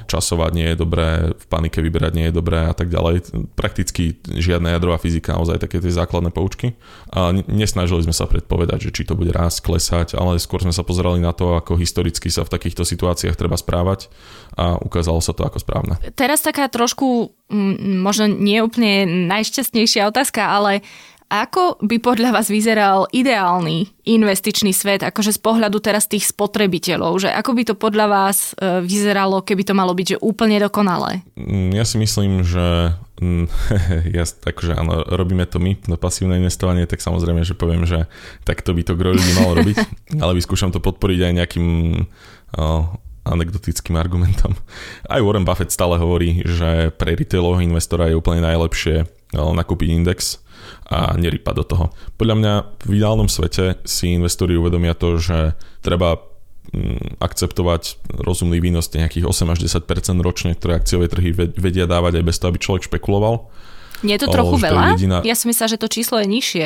[0.05, 3.33] časovať nie je dobré, v panike vyberať nie je dobré a tak ďalej.
[3.57, 6.77] Prakticky žiadna jadrová fyzika, naozaj také tie základné poučky.
[7.09, 10.86] A nesnažili sme sa predpovedať, že či to bude rásť, klesať, ale skôr sme sa
[10.86, 14.13] pozerali na to, ako historicky sa v takýchto situáciách treba správať
[14.53, 15.97] a ukázalo sa to ako správne.
[16.13, 17.33] Teraz taká trošku,
[18.03, 20.86] možno nie úplne najšťastnejšia otázka, ale
[21.33, 27.33] ako by podľa vás vyzeral ideálny investičný svet, akože z pohľadu teraz tých spotrebiteľov, že
[27.33, 31.25] ako by to podľa vás e, vyzeralo, keby to malo byť že úplne dokonalé?
[31.33, 33.49] Mm, ja si myslím, že mm,
[34.17, 38.05] ja, takže áno, robíme to my na pasívne investovanie, tak samozrejme, že poviem, že
[38.45, 39.77] takto by to gro ľudí malo robiť,
[40.21, 41.67] ale vyskúšam to podporiť aj nejakým
[42.61, 42.93] oh,
[43.25, 44.53] anekdotickým argumentom.
[45.09, 50.42] Aj Warren Buffett stále hovorí, že pre retailového investora je úplne najlepšie nakúpiť index,
[50.93, 51.86] a nerypať do toho.
[52.21, 52.53] Podľa mňa
[52.86, 56.21] v ideálnom svete si investori uvedomia to, že treba
[56.69, 59.89] mm, akceptovať rozumný výnos nejakých 8 až 10%
[60.21, 63.49] ročne, ktoré akciové trhy vedia dávať aj bez toho, aby človek špekuloval.
[64.06, 64.93] Nie je to trochu veľa?
[64.93, 65.17] Jediná...
[65.25, 66.65] Ja som myslela, že to číslo je nižšie.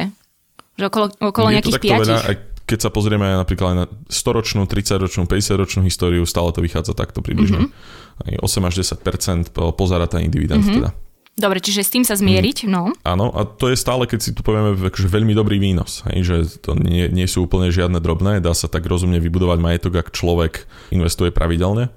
[0.77, 2.03] Že okolo, okolo je nejakých 5.
[2.03, 2.19] Veľa,
[2.67, 7.71] keď sa pozrieme napríklad aj na 100-ročnú, 30-ročnú, 50-ročnú históriu, stále to vychádza takto približne.
[7.71, 8.43] Mm-hmm.
[8.43, 10.77] 8 až 10% po zarataní dividend mm-hmm.
[10.83, 10.89] teda.
[11.37, 12.69] Dobre, čiže s tým sa zmieriť, mm.
[12.73, 12.89] no.
[13.05, 16.01] Áno, a to je stále, keď si tu povieme, že veľmi dobrý výnos.
[16.09, 20.01] Hej, že to nie, nie sú úplne žiadne drobné, dá sa tak rozumne vybudovať majetok,
[20.01, 21.93] ak človek investuje pravidelne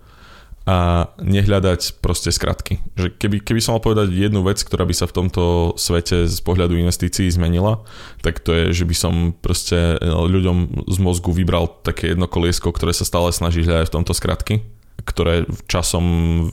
[0.68, 2.84] a nehľadať proste skratky.
[2.92, 6.38] Že keby, keby som mal povedať jednu vec, ktorá by sa v tomto svete z
[6.44, 7.80] pohľadu investícií zmenila,
[8.20, 12.92] tak to je, že by som proste ľuďom z mozgu vybral také jedno koliesko, ktoré
[12.92, 14.60] sa stále snaží hľadať v tomto skratky
[15.10, 16.04] ktoré časom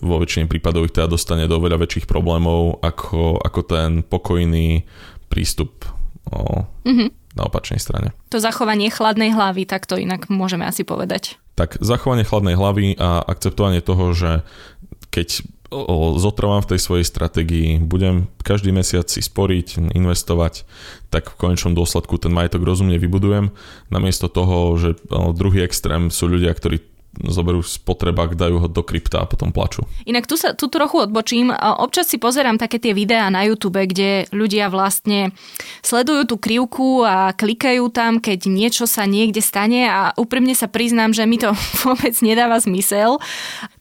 [0.02, 4.82] vo väčšine prípadov ich teda dostane do veľa väčších problémov ako, ako ten pokojný
[5.30, 5.86] prístup
[6.34, 7.38] o, mm-hmm.
[7.38, 8.18] na opačnej strane.
[8.34, 11.38] To zachovanie chladnej hlavy, tak to inak môžeme asi povedať.
[11.54, 14.42] Tak zachovanie chladnej hlavy a akceptovanie toho, že
[15.14, 15.46] keď
[16.16, 20.64] zotrvám v tej svojej stratégii, budem každý mesiac si sporiť, investovať,
[21.12, 23.52] tak v konečnom dôsledku ten majetok rozumne vybudujem.
[23.92, 24.96] Namiesto toho, že
[25.36, 26.80] druhý extrém sú ľudia, ktorí
[27.26, 29.86] zoberú spotrebák, dajú ho do krypta a potom plačú.
[30.06, 31.50] Inak tu sa tu trochu odbočím.
[31.56, 35.34] Občas si pozerám také tie videá na YouTube, kde ľudia vlastne
[35.82, 41.16] sledujú tú krivku a klikajú tam, keď niečo sa niekde stane a úprimne sa priznám,
[41.16, 41.54] že mi to
[41.86, 43.18] vôbec nedáva zmysel.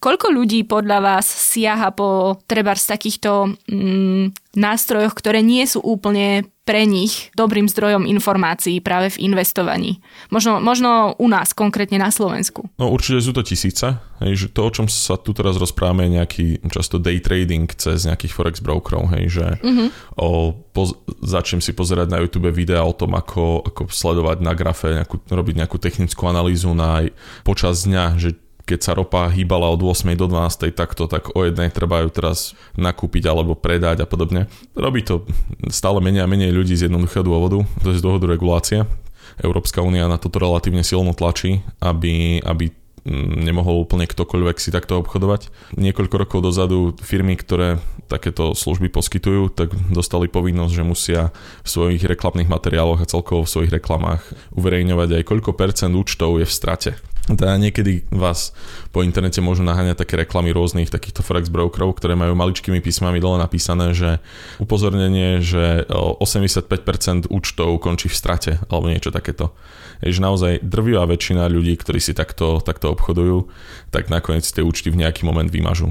[0.01, 6.49] Koľko ľudí podľa vás siaha po treba z takýchto mm, nástrojoch, ktoré nie sú úplne
[6.67, 10.03] pre nich dobrým zdrojom informácií práve v investovaní.
[10.35, 12.67] Možno, možno u nás, konkrétne na Slovensku.
[12.75, 13.87] No určite sú to tisíce.
[14.19, 18.09] Hej, že to, o čom sa tu teraz rozprávame, je nejaký často day trading cez
[18.09, 20.19] nejakých forex brokerov, hej, že mm-hmm.
[20.19, 24.91] o, poz, začnem si pozerať na YouTube videa o tom, ako, ako sledovať na grafe,
[24.91, 27.07] nejakú, robiť nejakú technickú analýzu na
[27.45, 28.35] počas dňa, že
[28.67, 32.59] keď sa ropa hýbala od 8 do 12 takto, tak o jednej treba ju teraz
[32.75, 34.51] nakúpiť alebo predať a podobne.
[34.75, 35.23] Robí to
[35.71, 38.83] stále menej a menej ľudí z jednoduchého dôvodu, to je z dôvodu regulácie.
[39.39, 42.75] Európska únia na toto relatívne silno tlačí, aby, aby
[43.07, 45.47] mm, nemohol úplne ktokoľvek si takto obchodovať.
[45.79, 47.79] Niekoľko rokov dozadu firmy, ktoré
[48.11, 51.23] takéto služby poskytujú, tak dostali povinnosť, že musia
[51.63, 54.27] v svojich reklamných materiáloch a celkovo v svojich reklamách
[54.59, 56.91] uverejňovať aj koľko percent účtov je v strate.
[57.27, 58.55] Teda niekedy vás
[58.95, 63.43] po internete môžu naháňať také reklamy rôznych takýchto forex brokerov, ktoré majú maličkými písmami dole
[63.43, 64.23] napísané, že
[64.63, 69.59] upozornenie, že 85% účtov končí v strate alebo niečo takéto.
[70.07, 73.51] Je, že naozaj drvivá väčšina ľudí, ktorí si takto, takto obchodujú,
[73.91, 75.91] tak nakoniec tie účty v nejaký moment vymažú.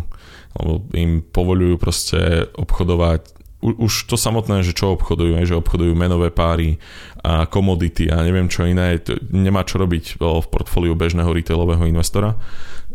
[0.56, 6.78] Lebo im povolujú proste obchodovať už to samotné, že čo obchodujú, že obchodujú menové páry
[7.26, 12.38] a komodity a neviem čo iné, to nemá čo robiť v portfóliu bežného retailového investora.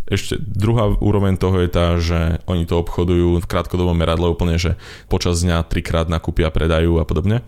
[0.07, 4.79] Ešte druhá úroveň toho je tá, že oni to obchodujú v krátkodobom meradle úplne, že
[5.07, 7.43] počas dňa trikrát nakúpia, predajú a podobne.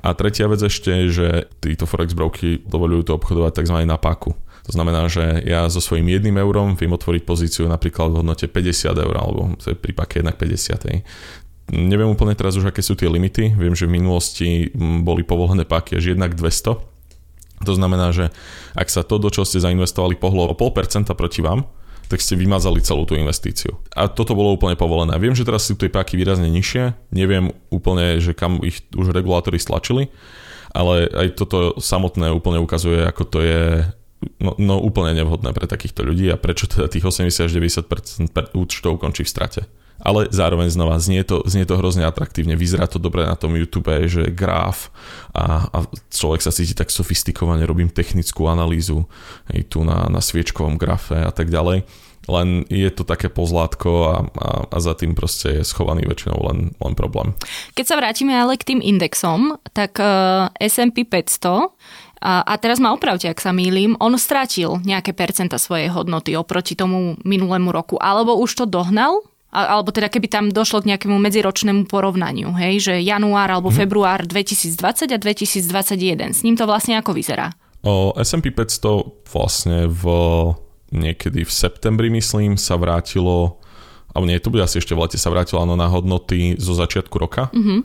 [0.00, 1.28] A tretia vec ešte je, že
[1.60, 3.84] títo forex broky dovolujú to obchodovať tzv.
[3.84, 4.32] na paku.
[4.68, 8.92] To znamená, že ja so svojím jedným eurom viem otvoriť pozíciu napríklad v hodnote 50
[8.92, 11.02] eur, alebo to je pri pake 1 50.
[11.70, 13.54] Neviem úplne teraz už, aké sú tie limity.
[13.54, 16.82] Viem, že v minulosti boli povolené páky až jednak 200.
[17.62, 18.34] To znamená, že
[18.74, 21.68] ak sa to, do čo ste zainvestovali, pohlo o 0,5% proti vám,
[22.10, 23.78] tak ste vymazali celú tú investíciu.
[23.94, 25.14] A toto bolo úplne povolené.
[25.22, 29.62] Viem, že teraz sú tie páky výrazne nižšie, neviem úplne, že kam ich už regulátori
[29.62, 30.10] stlačili,
[30.74, 33.62] ale aj toto samotné úplne ukazuje, ako to je
[34.42, 38.98] no, no úplne nevhodné pre takýchto ľudí a prečo teda tých 80 až 90% účtov
[38.98, 39.62] končí v strate
[40.00, 43.92] ale zároveň znova znie to, znie to hrozne atraktívne, vyzerá to dobre na tom YouTube,
[44.08, 44.88] že graf
[45.36, 45.78] a, a
[46.10, 49.04] človek sa cíti tak sofistikovane, robím technickú analýzu
[49.52, 51.84] aj tu na, na sviečkovom grafe a tak ďalej
[52.28, 56.58] len je to také pozlátko a, a, a za tým proste je schovaný väčšinou len,
[56.76, 57.32] len problém.
[57.72, 61.72] Keď sa vrátime ale k tým indexom, tak uh, S&P 500
[62.20, 66.76] a, a teraz ma opravte, ak sa mýlim, on strátil nejaké percenta svojej hodnoty oproti
[66.76, 69.24] tomu minulému roku, alebo už to dohnal?
[69.50, 73.76] Alebo teda keby tam došlo k nejakému medziročnému porovnaniu, hej, že január alebo mhm.
[73.76, 76.30] február 2020 a 2021.
[76.30, 77.50] S ním to vlastne ako vyzerá?
[77.82, 80.04] O S&P 500 vlastne v
[80.90, 83.62] niekedy v septembri, myslím, sa vrátilo,
[84.12, 87.48] alebo nie, to bude asi ešte v lete, sa vrátilo na hodnoty zo začiatku roka.
[87.54, 87.80] Mm-hmm.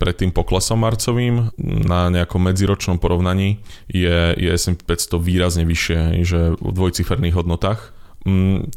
[0.00, 6.56] Pred tým poklesom marcovým na nejakom medziročnom porovnaní je, je S&P 500 výrazne vyššie, že
[6.56, 7.92] v dvojciferných hodnotách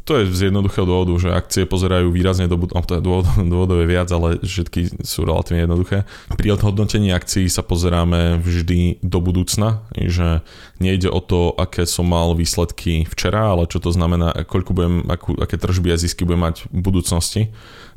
[0.08, 3.78] to je z jednoduchého dôvodu, že akcie pozerajú výrazne do budúcnosti, to je dôvod, dôvodov
[3.84, 6.08] je viac, ale všetky sú relatívne jednoduché.
[6.32, 10.40] Pri hodnotení akcií sa pozeráme vždy do budúcna, že
[10.80, 15.36] nejde o to, aké som mal výsledky včera, ale čo to znamená, koľko budem, akú,
[15.36, 17.42] aké tržby a zisky budem mať v budúcnosti,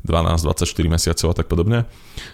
[0.07, 1.83] 12, 24 mesiacov a tak podobne.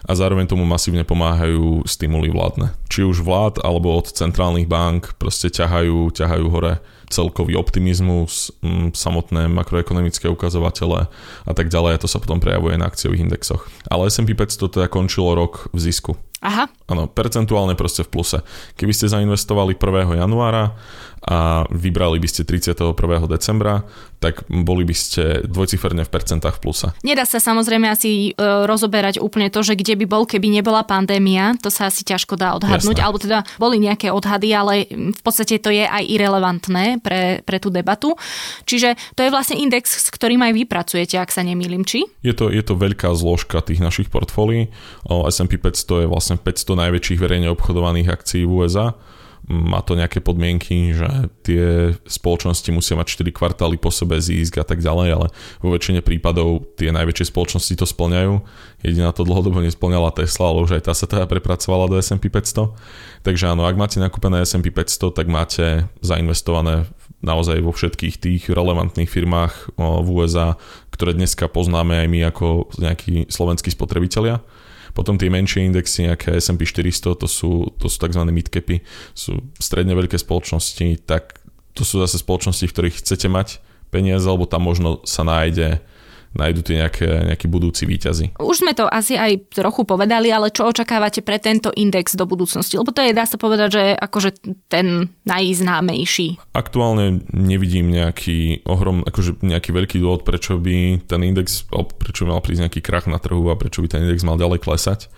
[0.06, 2.78] A zároveň tomu masívne pomáhajú stimuly vládne.
[2.88, 6.78] Či už vlád alebo od centrálnych bank proste ťahajú, ťahajú hore
[7.10, 11.10] celkový optimizmus, mm, samotné makroekonomické ukazovatele
[11.46, 13.70] a tak ďalej a to sa potom prejavuje na akciových indexoch.
[13.90, 16.18] Ale S&P 500 teda končilo rok v zisku.
[16.44, 16.68] Aha.
[16.92, 18.44] Áno, percentuálne proste v pluse.
[18.76, 20.20] Keby ste zainvestovali 1.
[20.20, 20.76] januára
[21.24, 23.00] a vybrali by ste 31.
[23.32, 23.88] decembra,
[24.20, 26.88] tak boli by ste dvojciferne v percentách v pluse.
[27.04, 31.56] Nedá sa samozrejme asi e, rozoberať úplne to, že kde by bol, keby nebola pandémia,
[31.60, 33.04] to sa asi ťažko dá odhadnúť, Jasne.
[33.04, 37.72] alebo teda boli nejaké odhady, ale v podstate to je aj irrelevantné pre, pre tú
[37.72, 38.16] debatu.
[38.68, 42.04] Čiže to je vlastne index, s ktorým aj vy pracujete, ak sa nemýlim, či?
[42.24, 44.72] Je to, je to veľká zložka tých našich portfólií.
[45.08, 48.96] S&P 500 je vlastne 500 najväčších verejne obchodovaných akcií v USA
[49.44, 54.64] má to nejaké podmienky, že tie spoločnosti musia mať 4 kvartály po sebe získ a
[54.64, 55.28] tak ďalej, ale
[55.60, 58.40] vo väčšine prípadov tie najväčšie spoločnosti to splňajú.
[58.88, 62.72] Jediná to dlhodobo nesplňala Tesla, ale už aj tá sa teda prepracovala do S&P 500.
[63.28, 66.88] Takže áno, ak máte nakúpené S&P 500, tak máte zainvestované
[67.20, 70.56] naozaj vo všetkých tých relevantných firmách v USA,
[70.92, 74.40] ktoré dneska poznáme aj my ako nejakí slovenskí spotrebitelia.
[74.94, 78.22] Potom tie menšie indexy, nejaké S&P 400, to sú, to sú tzv.
[78.30, 78.86] midcapy,
[79.18, 81.42] sú stredne veľké spoločnosti, tak
[81.74, 83.58] to sú zase spoločnosti, v ktorých chcete mať
[83.90, 85.82] peniaze, alebo tam možno sa nájde
[86.34, 88.38] nájdu tie nejaké, nejakí budúci výťazí.
[88.42, 92.78] Už sme to asi aj trochu povedali, ale čo očakávate pre tento index do budúcnosti?
[92.78, 94.30] Lebo to je, dá sa povedať, že akože
[94.70, 96.54] ten najznámejší.
[96.58, 101.70] Aktuálne nevidím nejaký ohrom, akože nejaký veľký dôvod, prečo by ten index,
[102.02, 104.66] prečo by mal prísť nejaký krach na trhu a prečo by ten index mal ďalej
[104.66, 105.14] klesať.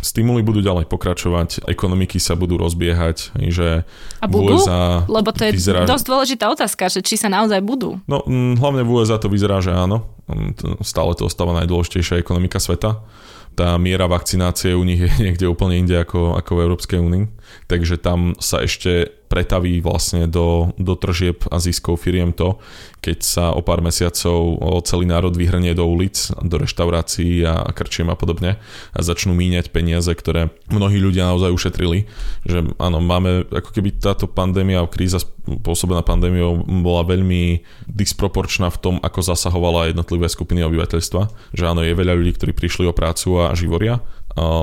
[0.00, 3.84] Stimuly budú ďalej pokračovať, ekonomiky sa budú rozbiehať, že
[4.22, 4.56] a budú?
[4.56, 8.00] USA Lebo to je vyzerá, dosť dôležitá otázka, že či sa naozaj budú.
[8.08, 8.24] No,
[8.56, 10.19] hlavne v USA to vyzerá, že áno
[10.84, 13.02] stále to ostáva najdôležitejšia ekonomika sveta.
[13.58, 17.24] Tá miera vakcinácie u nich je niekde úplne inde ako, ako v Európskej únii,
[17.70, 22.58] takže tam sa ešte pretaví vlastne do, do tržieb a ziskov firiem to,
[22.98, 28.18] keď sa o pár mesiacov celý národ vyhrnie do ulic, do reštaurácií a krčiem a
[28.18, 28.58] podobne
[28.90, 32.10] a začnú míňať peniaze, ktoré mnohí ľudia naozaj ušetrili.
[32.42, 38.94] Že áno, máme, ako keby táto pandémia, kríza pôsobená pandémiou bola veľmi disproporčná v tom,
[38.98, 41.54] ako zasahovala jednotlivé skupiny obyvateľstva.
[41.54, 44.02] Že áno, je veľa ľudí, ktorí prišli o prácu a živoria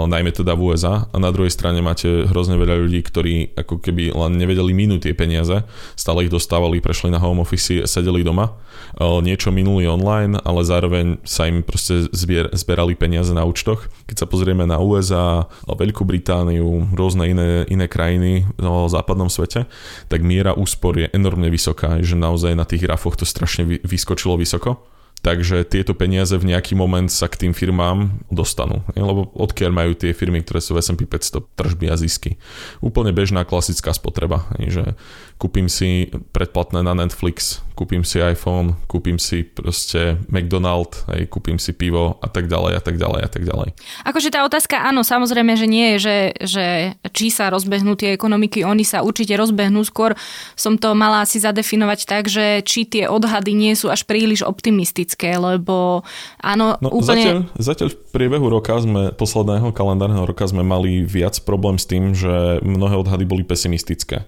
[0.10, 1.18] najmä teda v USA a.
[1.22, 5.62] Na druhej strane máte hrozne veľa ľudí, ktorí ako keby len nevedeli minúť tie peniaze,
[5.94, 8.58] stále ich dostávali, prešli na home office, sedeli doma,
[8.98, 13.86] niečo minuli online, ale zároveň sa im proste zbier, zberali peniaze na účtoch.
[14.10, 19.70] Keď sa pozrieme na USA, Veľkú Britániu, rôzne iné, iné krajiny v západnom svete,
[20.10, 24.82] tak miera úspor je enormne vysoká, že naozaj na tých grafoch to strašne vyskočilo vysoko
[25.28, 28.80] takže tieto peniaze v nejaký moment sa k tým firmám dostanú.
[28.96, 32.40] Lebo odkiaľ majú tie firmy, ktoré sú v S&P 500 tržby a zisky.
[32.80, 34.48] Úplne bežná klasická spotreba.
[34.56, 34.96] Že
[35.36, 41.78] kúpim si predplatné na Netflix, kúpim si iPhone, kúpim si proste McDonald, aj kúpim si
[41.78, 43.70] pivo a tak ďalej a tak ďalej a tak ďalej.
[44.02, 46.66] Akože tá otázka, áno, samozrejme, že nie je, že, že
[47.13, 50.18] či sa rozbehnú tie ekonomiky, oni sa určite rozbehnú, skôr
[50.58, 55.38] som to mala asi zadefinovať tak, že či tie odhady nie sú až príliš optimistické,
[55.38, 56.02] lebo
[56.42, 57.22] áno, no, úplne...
[57.22, 62.18] Zatiaľ, zatiaľ v priebehu roka sme, posledného kalendárneho roka sme mali viac problém s tým,
[62.18, 64.26] že mnohé odhady boli pesimistické.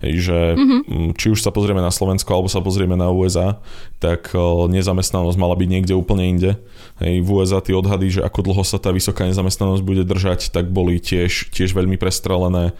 [0.00, 1.12] Že mm-hmm.
[1.20, 3.60] či už sa pozrieme na Slovensko alebo sa pozrieme na USA,
[4.00, 4.40] tak e,
[4.72, 6.56] nezamestnanosť mala byť niekde úplne inde.
[7.04, 10.72] Hej, v USA tie odhady, že ako dlho sa tá vysoká nezamestnanosť bude držať, tak
[10.72, 12.72] boli tiež, tiež veľmi prestrelené.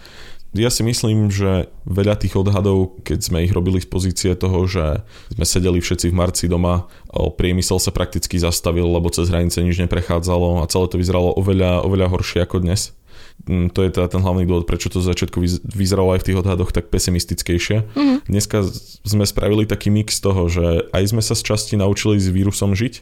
[0.50, 5.06] Ja si myslím, že veľa tých odhadov, keď sme ich robili z pozície toho, že
[5.30, 6.90] sme sedeli všetci v marci doma,
[7.38, 12.10] priemysel sa prakticky zastavil, lebo cez hranice nič neprechádzalo a celé to vyzeralo oveľa, oveľa
[12.10, 12.90] horšie ako dnes
[13.46, 16.70] to je teda ten hlavný dôvod, prečo to z začiatku vyzeralo aj v tých odhadoch
[16.76, 17.88] tak pesimistickejšie.
[17.88, 18.18] Mm-hmm.
[18.28, 18.64] Dneska
[19.06, 22.94] sme spravili taký mix toho, že aj sme sa z časti naučili s vírusom žiť,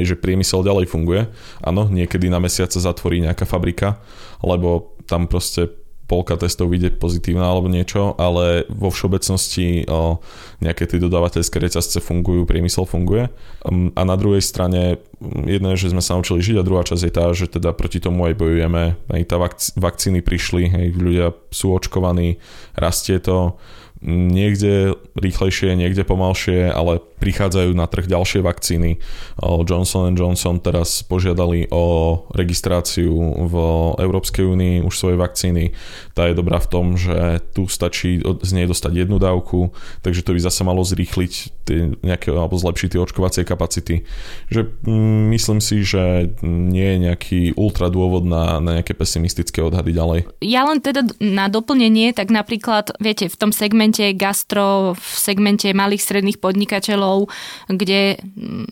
[0.00, 1.28] že priemysel ďalej funguje.
[1.60, 4.00] Áno, niekedy na mesiac sa zatvorí nejaká fabrika,
[4.40, 5.81] lebo tam proste
[6.12, 10.20] polka testov vyjde pozitívna alebo niečo, ale vo všeobecnosti o,
[10.60, 13.32] nejaké tie dodávateľské reťazce fungujú, priemysel funguje.
[13.64, 15.00] Um, a na druhej strane
[15.48, 18.04] jedno je, že sme sa naučili žiť a druhá časť je tá, že teda proti
[18.04, 18.84] tomu aj bojujeme.
[18.92, 22.36] Aj tá vakc- vakcíny prišli, hej, ľudia sú očkovaní,
[22.76, 23.56] rastie to,
[24.02, 28.98] niekde rýchlejšie, niekde pomalšie, ale prichádzajú na trh ďalšie vakcíny.
[29.38, 33.14] Johnson Johnson teraz požiadali o registráciu
[33.46, 33.54] v
[34.02, 35.70] Európskej únii už svoje vakcíny.
[36.18, 39.70] Tá je dobrá v tom, že tu stačí z nej dostať jednu dávku,
[40.02, 44.02] takže to by zase malo zrýchliť tie nejaké, alebo zlepšiť tie očkovacie kapacity.
[44.50, 49.94] Že mm, myslím si, že nie je nejaký ultra dôvod na, na nejaké pesimistické odhady
[49.94, 50.26] ďalej.
[50.42, 56.02] Ja len teda na doplnenie, tak napríklad, viete, v tom segmente gastro, v segmente malých
[56.02, 57.28] stredných podnikateľov sektorov,
[57.68, 58.16] kde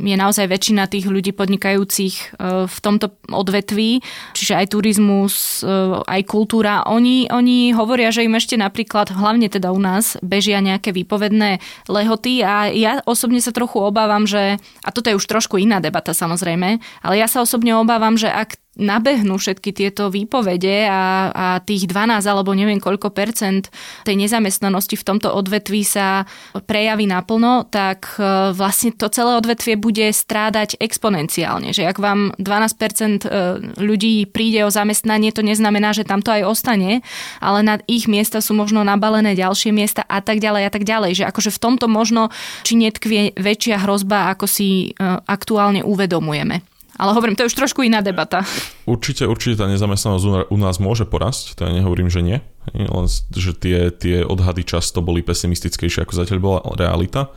[0.01, 2.25] je naozaj väčšina tých ľudí podnikajúcich e,
[2.67, 4.01] v tomto odvetví,
[4.35, 5.69] čiže aj turizmus, e,
[6.05, 10.93] aj kultúra, oni, oni hovoria, že im ešte napríklad, hlavne teda u nás, bežia nejaké
[10.93, 15.79] výpovedné lehoty a ja osobne sa trochu obávam, že, a toto je už trošku iná
[15.79, 21.47] debata samozrejme, ale ja sa osobne obávam, že ak nabehnú všetky tieto výpovede a, a
[21.61, 23.69] tých 12 alebo neviem koľko percent
[24.09, 26.25] tej nezamestnanosti v tomto odvetví sa
[26.65, 31.77] prejaví naplno, tak e, vlastne to celé odvetvie bude strádať exponenciálne.
[31.77, 36.33] Že ak vám 12 percent e, ľudí príde o zamestnanie, to neznamená, že tam to
[36.33, 37.05] aj ostane,
[37.45, 41.21] ale na ich miesta sú možno nabalené ďalšie miesta a tak ďalej a tak ďalej.
[41.21, 42.33] Že akože v tomto možno
[42.65, 46.70] či netkvie väčšia hrozba, ako si e, aktuálne uvedomujeme.
[47.01, 48.45] Ale hovorím, to je už trošku iná debata.
[48.85, 52.39] Určite, určite tá nezamestnanosť u nás môže porasť, to ja nehovorím, že nie.
[52.77, 57.33] Len, že tie, tie odhady často boli pesimistickejšie, ako zatiaľ bola realita.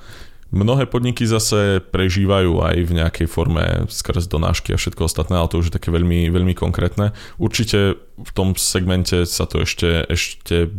[0.54, 5.58] Mnohé podniky zase prežívajú aj v nejakej forme skrz donášky a všetko ostatné, ale to
[5.58, 7.16] už je také veľmi, veľmi konkrétne.
[7.42, 10.70] Určite v tom segmente sa to ešte, ešte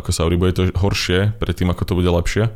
[0.00, 2.54] ako sa hovorí, bude to horšie predtým, ako to bude lepšie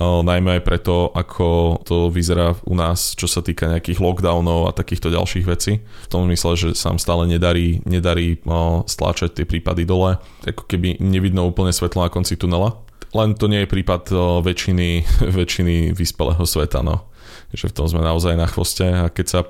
[0.00, 5.12] najmä aj preto, ako to vyzerá u nás, čo sa týka nejakých lockdownov a takýchto
[5.12, 5.84] ďalších vecí.
[5.84, 8.40] V tom mysle, že sa stále nedarí, nedarí
[8.88, 10.16] stláčať tie prípady dole,
[10.48, 12.80] ako keby nevidno úplne svetlo na konci tunela.
[13.12, 14.08] Len to nie je prípad
[14.40, 15.04] väčšiny,
[15.40, 17.04] väčšiny vyspelého sveta, no.
[17.52, 19.40] Že v tom sme naozaj na chvoste a keď sa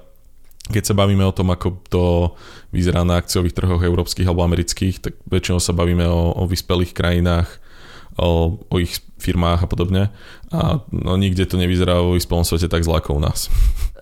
[0.63, 2.05] keď sa bavíme o tom, ako to
[2.71, 7.51] vyzerá na akciových trhoch európskych alebo amerických, tak väčšinou sa bavíme o, o vyspelých krajinách,
[8.19, 10.03] o, o ich firmách a podobne.
[10.51, 13.47] A no, nikde to nevyzerá vo vyspelom svete tak zle ako u nás.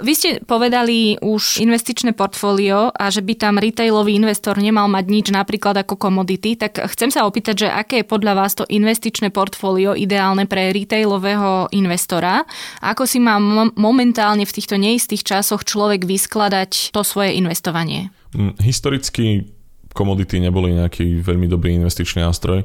[0.01, 5.27] Vy ste povedali už investičné portfólio a že by tam retailový investor nemal mať nič
[5.29, 9.93] napríklad ako komodity, tak chcem sa opýtať, že aké je podľa vás to investičné portfólio
[9.93, 12.49] ideálne pre retailového investora?
[12.81, 13.37] Ako si má
[13.77, 18.09] momentálne v týchto neistých časoch človek vyskladať to svoje investovanie?
[18.33, 19.53] Mm, historicky
[19.93, 22.63] komodity neboli nejaký veľmi dobrý investičný nástroj,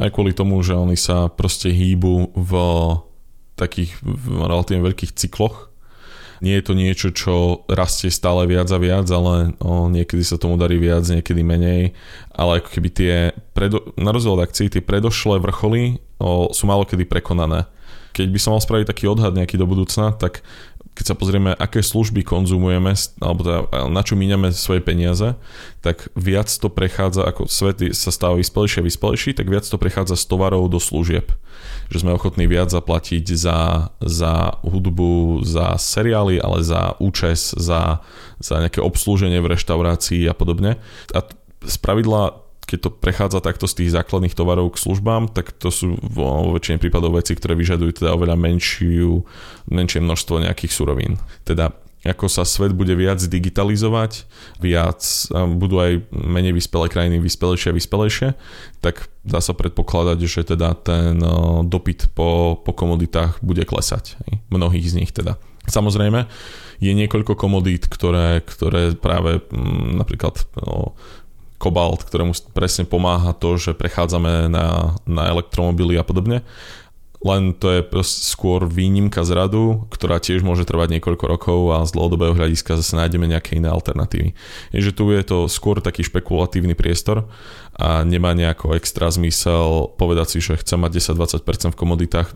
[0.00, 2.52] aj kvôli tomu, že oni sa proste hýbu v
[3.56, 3.94] takých
[4.26, 5.68] relatívne veľkých cykloch.
[6.42, 10.58] Nie je to niečo, čo rastie stále viac a viac, ale o, niekedy sa tomu
[10.58, 11.94] darí viac, niekedy menej.
[12.34, 13.14] Ale ako keby tie,
[13.54, 17.70] predo, na rozdiel od akcií, tie predošlé vrcholy o, sú malo kedy prekonané.
[18.10, 20.42] Keď by som mal spraviť taký odhad nejaký do budúcna, tak
[20.92, 22.92] keď sa pozrieme, aké služby konzumujeme,
[23.24, 25.32] alebo teda na čo míňame svoje peniaze,
[25.80, 30.20] tak viac to prechádza, ako svet sa stáva vyspelejší a vyspelejší, tak viac to prechádza
[30.20, 31.32] z tovarov do služieb.
[31.88, 38.04] Že sme ochotní viac zaplatiť za, za hudbu, za seriály, ale za účes, za,
[38.36, 40.76] za nejaké obslúženie v reštaurácii a podobne.
[41.16, 41.24] A
[41.64, 45.98] z pravidla keď to prechádza takto z tých základných tovarov k službám, tak to sú
[45.98, 49.26] vo väčšine prípadov veci, ktoré vyžadujú teda oveľa menšiu,
[49.68, 51.20] menšie množstvo nejakých surovín.
[51.44, 54.26] Teda ako sa svet bude viac digitalizovať,
[54.58, 55.06] viac
[55.54, 58.28] budú aj menej vyspelé krajiny vyspelejšie a vyspelejšie,
[58.82, 61.22] tak dá sa predpokladať, že teda ten
[61.62, 64.18] dopyt po, po komoditách bude klesať.
[64.50, 65.38] Mnohých z nich teda.
[65.70, 66.26] Samozrejme,
[66.82, 69.38] je niekoľko komodít, ktoré, ktoré práve
[69.94, 70.98] napríklad no,
[71.62, 76.42] kobalt, ktorému presne pomáha to, že prechádzame na, na elektromobily a podobne.
[77.22, 81.94] Len to je skôr výnimka z radu, ktorá tiež môže trvať niekoľko rokov a z
[81.94, 84.34] dlhodobého hľadiska zase nájdeme nejaké iné alternatívy.
[84.74, 87.30] Je, že tu je to skôr taký špekulatívny priestor
[87.72, 92.28] a nemá nejako extra zmysel povedať si, že chcem mať 10-20% v komoditách.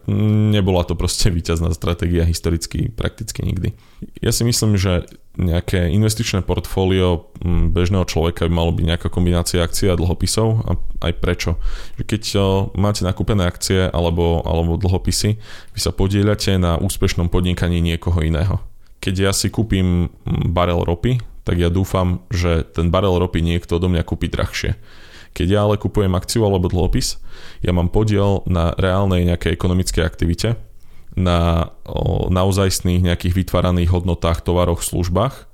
[0.53, 3.77] Nebola to proste víťazná stratégia historicky prakticky nikdy.
[4.25, 5.05] Ja si myslím, že
[5.37, 10.81] nejaké investičné portfólio mm, bežného človeka by malo byť nejaká kombinácia akcií a dlhopisov a
[11.05, 11.61] aj prečo.
[12.01, 12.23] Keď
[12.73, 15.37] máte nakúpené akcie alebo, alebo dlhopisy,
[15.77, 18.65] vy sa podieľate na úspešnom podnikaní niekoho iného.
[19.05, 23.79] Keď ja si kúpim mm, barel ropy, tak ja dúfam, že ten barel ropy niekto
[23.79, 24.75] do mňa kúpi drahšie.
[25.37, 27.21] Keď ja ale kupujem akciu alebo dlhopis,
[27.61, 30.57] ja mám podiel na reálnej nejakej ekonomickej aktivite,
[31.13, 31.73] na
[32.33, 35.49] naozajstných nejakých vytváraných hodnotách, tovaroch, službách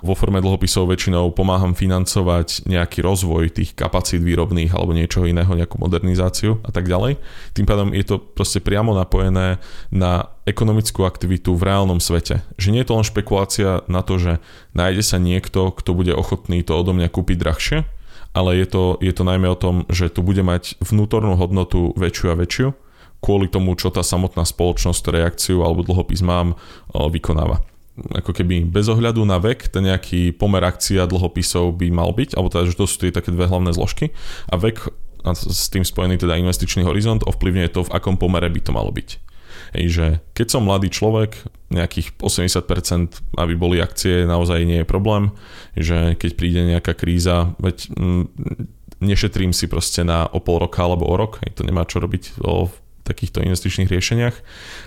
[0.00, 5.76] vo forme dlhopisov väčšinou pomáham financovať nejaký rozvoj tých kapacít výrobných alebo niečoho iného, nejakú
[5.76, 7.20] modernizáciu a tak ďalej.
[7.52, 9.60] Tým pádom je to proste priamo napojené
[9.92, 12.40] na ekonomickú aktivitu v reálnom svete.
[12.56, 14.32] Že nie je to len špekulácia na to, že
[14.72, 17.78] nájde sa niekto, kto bude ochotný to odo mňa kúpiť drahšie,
[18.30, 22.26] ale je to, je to najmä o tom, že tu bude mať vnútornú hodnotu väčšiu
[22.32, 22.68] a väčšiu
[23.20, 26.56] kvôli tomu, čo tá samotná spoločnosť, reakciu alebo dlhopis mám,
[26.96, 27.60] vykonáva
[28.00, 32.32] ako keby bez ohľadu na vek, ten nejaký pomer akcií a dlhopisov by mal byť,
[32.32, 34.16] alebo teda, že to sú tie také dve hlavné zložky
[34.48, 34.88] a vek
[35.20, 38.88] a s tým spojený teda investičný horizont ovplyvňuje to, v akom pomere by to malo
[38.88, 39.20] byť.
[39.76, 41.36] Ej, že keď som mladý človek,
[41.70, 45.30] nejakých 80%, aby boli akcie, naozaj nie je problém,
[45.78, 48.24] že keď príde nejaká kríza, veď mm,
[49.00, 52.68] nešetrím si proste na o pol roka alebo o rok, to nemá čo robiť o
[53.10, 54.36] takýchto investičných riešeniach,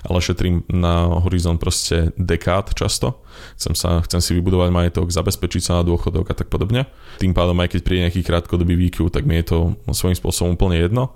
[0.08, 3.20] ale šetrím na horizont proste dekád často.
[3.60, 6.88] Chcem, sa, chcem si vybudovať majetok, zabezpečiť sa na dôchodok a tak podobne.
[7.20, 9.58] Tým pádom aj keď príde nejaký krátkodobý výkyv, tak mi je to
[9.92, 11.12] svojím spôsobom úplne jedno.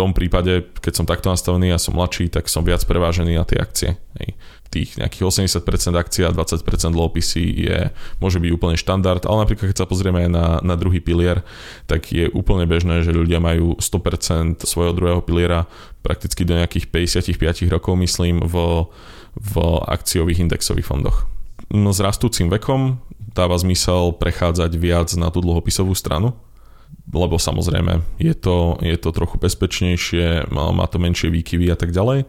[0.00, 3.60] Tom prípade, keď som takto nastavený a som mladší, tak som viac prevážený na tie
[3.60, 4.00] akcie.
[4.16, 4.40] Hej
[4.70, 6.62] tých nejakých 80% akcií a 20%
[6.94, 7.78] dlhopisy je,
[8.22, 11.42] môže byť úplne štandard, ale napríklad keď sa pozrieme na, na druhý pilier,
[11.90, 15.66] tak je úplne bežné, že ľudia majú 100% svojho druhého piliera
[16.06, 18.86] prakticky do nejakých 55 rokov, myslím, v,
[19.34, 19.54] v
[19.90, 21.26] akciových indexových fondoch.
[21.74, 23.02] No s rastúcim vekom
[23.34, 26.38] dáva zmysel prechádzať viac na tú dlhopisovú stranu,
[27.10, 32.24] lebo samozrejme je to, je to trochu bezpečnejšie, má to menšie výkyvy a tak ďalej.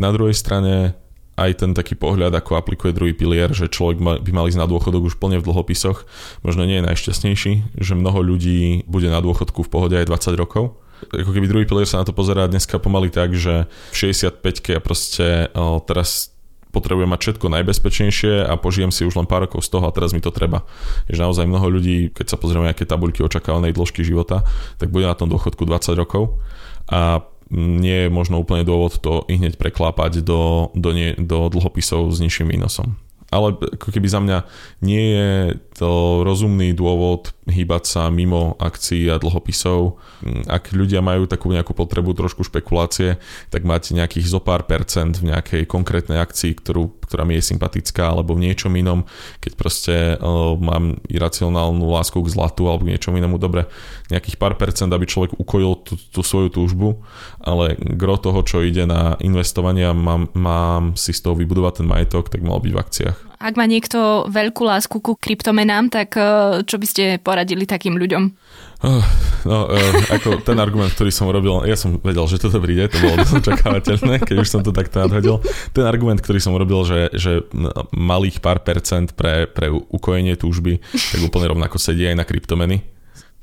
[0.00, 0.98] Na druhej strane
[1.34, 5.10] aj ten taký pohľad, ako aplikuje druhý pilier, že človek by mal ísť na dôchodok
[5.10, 6.06] už plne v dlhopisoch,
[6.46, 10.78] možno nie je najšťastnejší, že mnoho ľudí bude na dôchodku v pohode aj 20 rokov.
[11.10, 14.80] Ako keby druhý pilier sa na to pozerá dneska pomaly tak, že v 65-ke ja
[14.80, 16.33] proste o, teraz
[16.74, 20.10] potrebujem mať všetko najbezpečnejšie a požijem si už len pár rokov z toho a teraz
[20.10, 20.66] mi to treba.
[21.06, 24.42] Je naozaj mnoho ľudí, keď sa pozrieme, aké tabuľky očakávanej dĺžky života,
[24.82, 26.42] tak bude na tom dôchodku 20 rokov
[26.90, 27.22] a
[27.54, 32.18] nie je možno úplne dôvod to i hneď preklápať do, do, nie, do dlhopisov s
[32.18, 32.98] nižším výnosom.
[33.30, 34.38] Ale ako keby za mňa
[34.82, 35.28] nie je
[35.74, 40.00] to rozumný dôvod hýbať sa mimo akcií a dlhopisov.
[40.48, 43.20] Ak ľudia majú takú nejakú potrebu trošku špekulácie,
[43.52, 48.14] tak mať nejakých zo pár percent v nejakej konkrétnej akcii, ktorú, ktorá mi je sympatická,
[48.14, 49.04] alebo v niečom inom,
[49.44, 53.68] keď proste uh, mám iracionálnu lásku k zlatu alebo k niečom inému, dobre,
[54.08, 57.04] nejakých pár percent, aby človek ukojil tú, tú svoju túžbu,
[57.42, 61.86] ale gro toho, čo ide na investovanie a mám, mám si z toho vybudovať ten
[61.90, 63.18] majetok, tak mal byť v akciách.
[63.38, 68.22] Ak má niekto veľkú lásku ku kryptomenám, tak eh, čo by ste poradili takým ľuďom?
[68.84, 69.00] Oh,
[69.48, 73.00] no, uh, ako ten argument, ktorý som robil, ja som vedel, že toto príde, to
[73.00, 75.40] bolo dosť očakávateľné, keď už som to takto nadhodil.
[75.72, 77.48] Ten argument, ktorý som robil, že, že
[77.96, 82.84] malých pár percent pre, pre ukojenie túžby, tak úplne rovnako sedí aj na kryptomeny.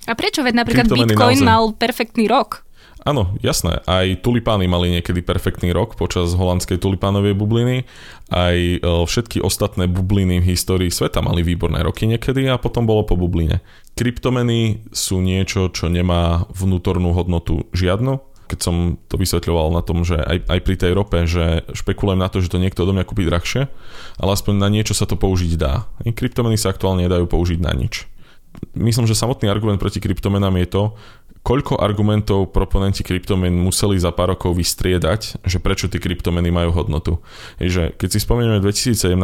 [0.06, 0.46] A prečo?
[0.46, 1.46] Veď napríklad Bitcoin naozaj...
[1.46, 2.62] mal perfektný rok.
[3.02, 3.82] Áno, jasné.
[3.90, 7.90] Aj tulipány mali niekedy perfektný rok počas holandskej tulipánovej bubliny.
[8.30, 13.02] Aj e, všetky ostatné bubliny v histórii sveta mali výborné roky niekedy a potom bolo
[13.02, 13.66] po bubline.
[13.98, 18.22] Kryptomeny sú niečo, čo nemá vnútornú hodnotu žiadnu.
[18.46, 22.30] Keď som to vysvetľoval na tom, že aj, aj pri tej rope, že špekulujem na
[22.30, 23.66] to, že to niekto do mňa kúpi drahšie,
[24.22, 25.90] ale aspoň na niečo sa to použiť dá.
[26.06, 28.12] Kryptomeny sa aktuálne nedajú použiť na nič
[28.76, 30.84] myslím, že samotný argument proti kryptomenám je to,
[31.42, 37.18] koľko argumentov proponenti kryptomien museli za pár rokov vystriedať, že prečo tie kryptomeny majú hodnotu.
[37.58, 39.18] Je, že keď si spomenieme v 2017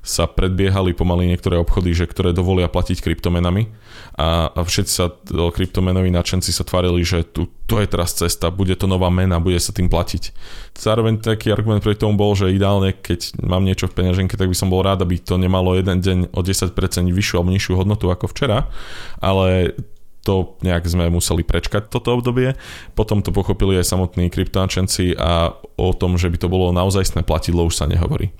[0.00, 3.68] sa predbiehali pomaly niektoré obchody, že ktoré dovolia platiť kryptomenami
[4.16, 8.72] a, a všetci sa kryptomenoví nadšenci sa tvarili, že tu, to je teraz cesta, bude
[8.80, 10.32] to nová mena, bude sa tým platiť.
[10.80, 14.56] Zároveň taký argument pre tomu bol, že ideálne, keď mám niečo v peňaženke, tak by
[14.56, 16.72] som bol rád, aby to nemalo jeden deň o 10%
[17.12, 18.72] vyššiu alebo nižšiu hodnotu ako včera,
[19.20, 19.76] ale
[20.24, 22.56] to nejak sme museli prečkať toto obdobie.
[22.96, 27.68] Potom to pochopili aj samotní kryptonáčenci a o tom, že by to bolo naozajstné platidlo
[27.68, 28.32] už sa nehovorí.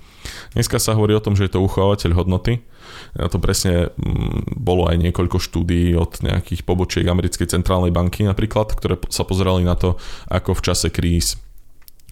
[0.57, 2.65] Dneska sa hovorí o tom, že je to uchovateľ hodnoty.
[3.13, 8.73] Na to presne mm, bolo aj niekoľko štúdií od nejakých pobočiek americkej centrálnej banky napríklad,
[8.73, 11.37] ktoré sa pozerali na to, ako v čase kríz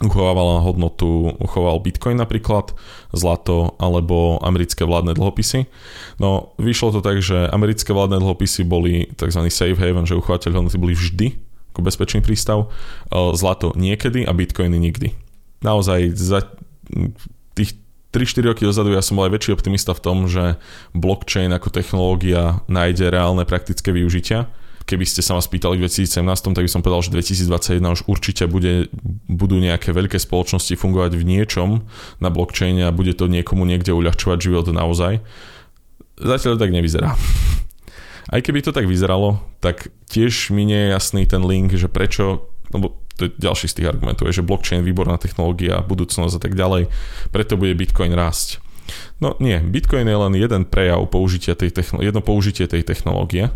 [0.03, 2.75] uchovávala hodnotu, uchoval Bitcoin napríklad,
[3.15, 5.65] zlato alebo americké vládne dlhopisy.
[6.19, 9.41] No vyšlo to tak, že americké vládne dlhopisy boli tzv.
[9.47, 11.39] safe haven, že uchovateľ hodnoty boli vždy
[11.73, 12.69] ako bezpečný prístav,
[13.33, 15.17] zlato niekedy a bitcoiny nikdy.
[15.65, 16.45] Naozaj za
[17.57, 17.73] tých
[18.13, 20.61] 3-4 roky dozadu ja som bol aj väčší optimista v tom, že
[20.93, 24.53] blockchain ako technológia nájde reálne praktické využitia
[24.83, 26.23] keby ste sa ma spýtali v 2017,
[26.53, 28.91] tak by som povedal, že 2021 už určite bude,
[29.27, 31.83] budú nejaké veľké spoločnosti fungovať v niečom
[32.19, 35.23] na blockchaine a bude to niekomu niekde uľahčovať život naozaj.
[36.19, 37.15] Zatiaľ to tak nevyzerá.
[38.31, 42.47] Aj keby to tak vyzeralo, tak tiež mi nie je jasný ten link, že prečo,
[42.71, 46.41] lebo to je ďalší z tých argumentov, je, že blockchain je výborná technológia, budúcnosť a
[46.41, 46.89] tak ďalej,
[47.29, 48.63] preto bude Bitcoin rásť.
[49.21, 53.53] No nie, Bitcoin je len jeden prejav použitia tej technológie, jedno použitie tej technológie,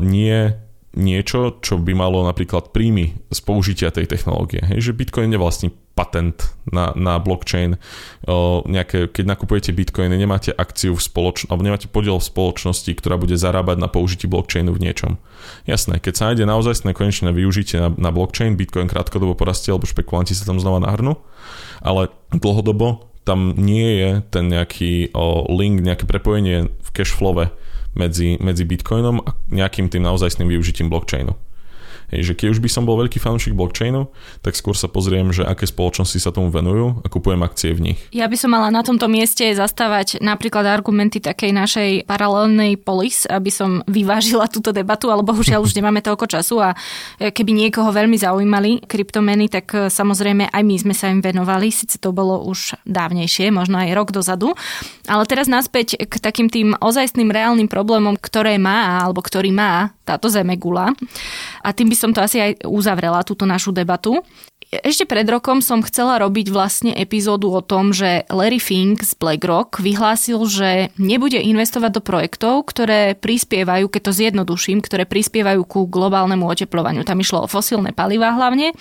[0.00, 0.54] nie
[0.98, 4.64] niečo, čo by malo napríklad príjmy z použitia tej technológie.
[4.64, 7.78] Hej, že Bitcoin nevlastní patent na, na blockchain.
[8.26, 13.14] O, nejaké, keď nakupujete Bitcoiny, nemáte akciu v spoločnosti, alebo nemáte podiel v spoločnosti, ktorá
[13.14, 15.22] bude zarábať na použití blockchainu v niečom.
[15.70, 20.34] Jasné, keď sa nájde naozaj konečné využitie na, na blockchain, Bitcoin krátkodobo porastie, alebo špekulanti
[20.34, 21.18] sa tam znova nahrnú,
[21.82, 25.12] ale dlhodobo tam nie je ten nejaký
[25.52, 27.52] link, nejaké prepojenie v cashflowe
[27.94, 31.32] medzi, medzi Bitcoinom a nejakým tým naozajstným využitím blockchainu.
[32.08, 34.08] Že keď už by som bol veľký fanúšik blockchainu,
[34.40, 37.98] tak skôr sa pozriem, že aké spoločnosti sa tomu venujú a kupujem akcie v nich.
[38.16, 43.52] Ja by som mala na tomto mieste zastávať napríklad argumenty takej našej paralelnej polis, aby
[43.52, 46.70] som vyvážila túto debatu, ale bohužiaľ už nemáme toľko času a
[47.20, 52.00] keby niekoho veľmi zaujímali kryptomeny, tak e, samozrejme aj my sme sa im venovali, síce
[52.00, 54.56] to bolo už dávnejšie, možno aj rok dozadu.
[55.04, 60.32] Ale teraz naspäť k takým tým ozajstným reálnym problémom, ktoré má alebo ktorý má táto
[60.32, 60.96] zemegula.
[61.60, 64.22] A tým by som to asi aj uzavrela, túto našu debatu.
[64.68, 69.80] Ešte pred rokom som chcela robiť vlastne epizódu o tom, že Larry Fink z BlackRock
[69.80, 76.44] vyhlásil, že nebude investovať do projektov, ktoré prispievajú, keď to zjednoduším, ktoré prispievajú ku globálnemu
[76.44, 77.00] oteplovaniu.
[77.08, 78.76] Tam išlo o fosílne palivá hlavne.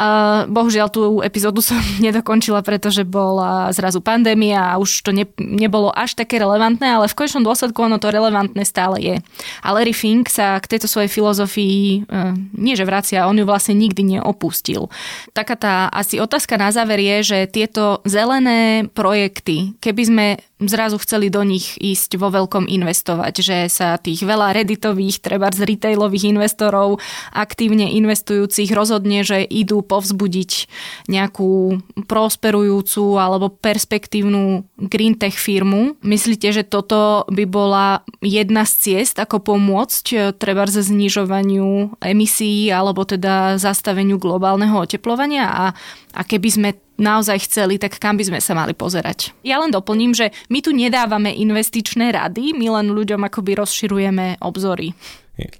[0.00, 5.92] A bohužiaľ tú epizódu som nedokončila, pretože bola zrazu pandémia a už to ne, nebolo
[5.92, 9.20] až také relevantné, ale v konečnom dôsledku ono to relevantné stále je.
[9.60, 12.24] A Larry Fink sa k tejto svojej filozofii e,
[12.56, 14.88] nie že vracia, on ju vlastne nikdy neopustil
[15.32, 20.26] taká tá asi otázka na záver je, že tieto zelené projekty, keby sme
[20.62, 25.66] zrazu chceli do nich ísť vo veľkom investovať, že sa tých veľa redditových, treba z
[25.66, 27.02] retailových investorov,
[27.34, 30.68] aktívne investujúcich rozhodne, že idú povzbudiť
[31.10, 35.98] nejakú prosperujúcu alebo perspektívnu green tech firmu.
[36.06, 43.56] Myslíte, že toto by bola jedna z ciest, ako pomôcť treba znižovaniu emisí alebo teda
[43.56, 45.64] zastaveniu globálneho oteplovania a,
[46.12, 49.32] a keby sme naozaj chceli, tak kam by sme sa mali pozerať.
[49.46, 54.96] Ja len doplním, že my tu nedávame investičné rady, my len ľuďom akoby rozširujeme obzory.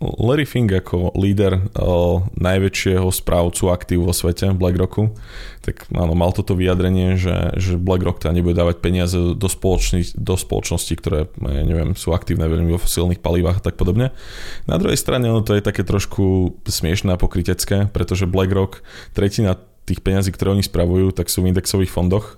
[0.00, 5.12] Larry Fink ako líder o, najväčšieho správcu aktív vo svete, BlackRocku,
[5.60, 10.32] tak áno, mal toto vyjadrenie, že, že BlackRock teda nebude dávať peniaze do, spoločnosti, do
[10.32, 14.16] spoločnosti, ktoré, ja neviem, sú aktívne veľmi vo fosílnych palivách a tak podobne.
[14.64, 18.80] Na druhej strane ono to je také trošku smiešné a pokrytecké, pretože BlackRock,
[19.12, 22.36] tretina tých peňazí, ktoré oni spravujú, tak sú v indexových fondoch,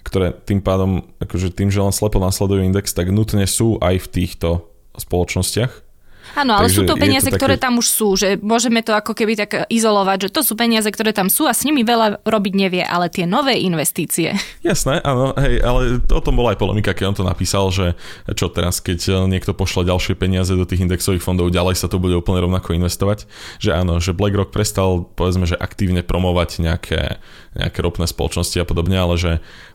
[0.00, 4.10] ktoré tým pádom, akože tým, že len slepo nasledujú index, tak nutne sú aj v
[4.10, 4.48] týchto
[4.96, 5.83] spoločnostiach
[6.34, 7.40] Áno, ale Takže sú to peniaze, to také...
[7.40, 10.86] ktoré tam už sú, že môžeme to ako keby tak izolovať, že to sú peniaze,
[10.90, 14.34] ktoré tam sú a s nimi veľa robiť nevie, ale tie nové investície.
[14.66, 17.94] Jasné, áno, hej, ale o tom bola aj polemika, keď on to napísal, že
[18.34, 22.18] čo teraz, keď niekto pošle ďalšie peniaze do tých indexových fondov, ďalej sa to bude
[22.18, 23.30] úplne rovnako investovať,
[23.62, 27.22] že áno, že BlackRock prestal, povedzme, že aktívne promovať nejaké,
[27.54, 29.32] nejaké ropné spoločnosti a podobne, ale že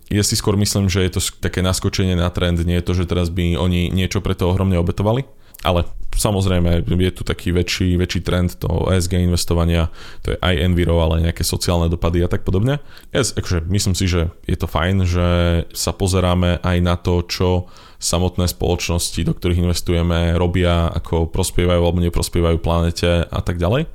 [0.09, 3.05] ja si skôr myslím, že je to také naskočenie na trend, nie je to, že
[3.05, 5.23] teraz by oni niečo pre to ohromne obetovali,
[5.63, 5.83] ale
[6.19, 9.87] samozrejme je tu taký väčší, väčší trend toho ESG investovania,
[10.23, 12.83] to je aj Enviro, ale nejaké sociálne dopady a tak podobne.
[13.15, 15.27] Yes, akože myslím si, že je to fajn, že
[15.71, 22.03] sa pozeráme aj na to, čo samotné spoločnosti, do ktorých investujeme, robia, ako prospievajú alebo
[22.03, 23.87] neprospievajú planete a tak ďalej.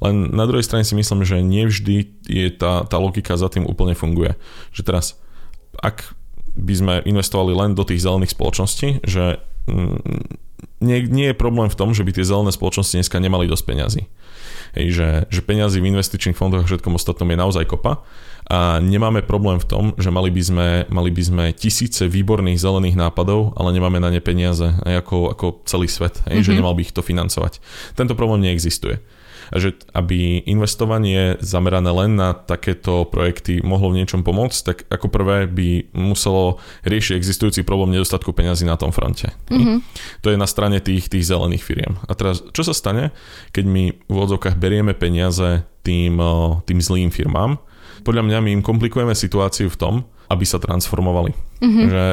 [0.00, 3.92] Len na druhej strane si myslím, že nevždy je tá, tá logika za tým úplne
[3.92, 4.32] funguje.
[4.72, 5.20] Že teraz,
[5.76, 6.16] ak
[6.56, 10.49] by sme investovali len do tých zelených spoločností, že mm,
[10.80, 14.02] nie, nie je problém v tom, že by tie zelené spoločnosti dneska nemali dosť peňazí.
[14.70, 18.06] Hej, že, že peniazy v investičných fondoch a všetkom ostatnom je naozaj kopa
[18.50, 22.98] a nemáme problém v tom, že mali by sme, mali by sme tisíce výborných zelených
[22.98, 26.46] nápadov, ale nemáme na ne peniaze ako, ako celý svet, hej, mm-hmm.
[26.46, 26.58] že mhm.
[26.58, 27.58] nemal by ich to financovať.
[27.98, 28.98] Tento problém neexistuje
[29.54, 35.50] že aby investovanie zamerané len na takéto projekty mohlo v niečom pomôcť, tak ako prvé
[35.50, 39.34] by muselo riešiť existujúci problém nedostatku peňazí na tom fronte.
[39.50, 39.78] Mm-hmm.
[40.22, 41.98] To je na strane tých, tých zelených firiem.
[42.06, 43.10] A teraz, čo sa stane,
[43.50, 46.22] keď my v odzokách berieme peniaze tým,
[46.64, 47.58] tým zlým firmám?
[48.00, 49.94] Podľa mňa my im komplikujeme situáciu v tom,
[50.30, 51.34] aby sa transformovali.
[51.60, 51.86] Mm-hmm.
[51.90, 52.04] Že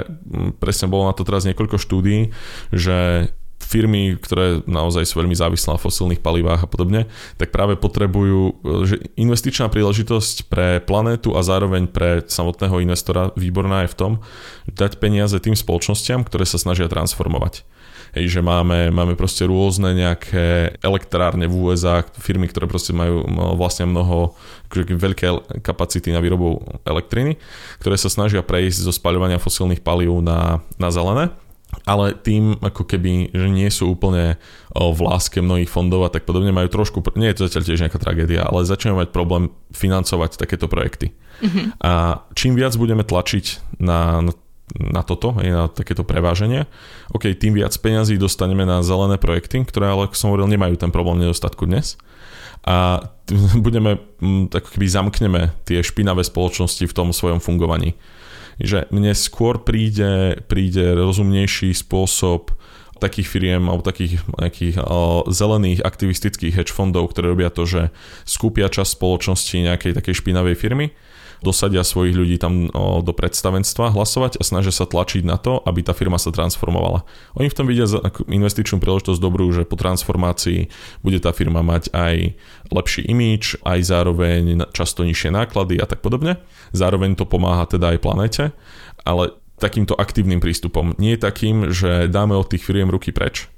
[0.57, 2.33] presne bolo na to teraz niekoľko štúdí,
[2.73, 7.01] že firmy, ktoré naozaj sú veľmi závislé na fosilných palivách a podobne,
[7.35, 13.91] tak práve potrebujú, že investičná príležitosť pre planétu a zároveň pre samotného investora výborná je
[13.91, 14.11] v tom,
[14.71, 17.67] dať peniaze tým spoločnostiam, ktoré sa snažia transformovať.
[18.15, 23.27] Hej, že máme, máme proste rôzne nejaké elektrárne v USA, firmy, ktoré proste majú
[23.59, 24.31] vlastne mnoho
[24.71, 25.25] akože veľké
[25.59, 27.35] kapacity na výrobu elektriny,
[27.83, 31.35] ktoré sa snažia prejsť zo spaľovania fosílnych palív na, na zelené
[31.83, 34.39] ale tým ako keby, že nie sú úplne
[34.71, 37.99] v láske mnohých fondov a tak podobne, majú trošku, nie je to zatiaľ tiež nejaká
[37.99, 41.11] tragédia, ale začneme mať problém financovať takéto projekty.
[41.43, 41.83] Mm-hmm.
[41.83, 44.33] A čím viac budeme tlačiť na, na
[44.75, 46.67] na toto, aj na takéto preváženie.
[47.15, 50.91] OK, tým viac peňazí dostaneme na zelené projekty, ktoré ale, ako som hovoril, nemajú ten
[50.91, 51.95] problém nedostatku dnes.
[52.67, 52.99] A
[53.65, 53.95] budeme,
[54.51, 57.95] tak keby zamkneme tie špinavé spoločnosti v tom svojom fungovaní
[58.57, 62.53] že mne skôr príde, príde rozumnejší spôsob
[62.97, 67.93] takých firiem alebo takých nejakých uh, zelených aktivistických hedge fondov, ktoré robia to, že
[68.25, 70.89] skúpia časť spoločnosti nejakej takej špinavej firmy
[71.45, 72.69] dosadia svojich ľudí tam
[73.01, 77.05] do predstavenstva hlasovať a snažia sa tlačiť na to, aby tá firma sa transformovala.
[77.37, 77.85] Oni v tom vidia
[78.25, 80.69] investičnú príležitosť dobrú, že po transformácii
[81.05, 82.33] bude tá firma mať aj
[82.73, 86.41] lepší imíč, aj zároveň často nižšie náklady a tak podobne.
[86.73, 88.43] Zároveň to pomáha teda aj planete,
[89.05, 90.93] ale takýmto aktívnym prístupom.
[91.01, 93.49] Nie takým, že dáme od tých firiem ruky preč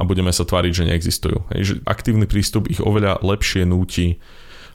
[0.00, 1.38] a budeme sa tváriť, že neexistujú.
[1.52, 4.16] Hej, že aktívny prístup ich oveľa lepšie núti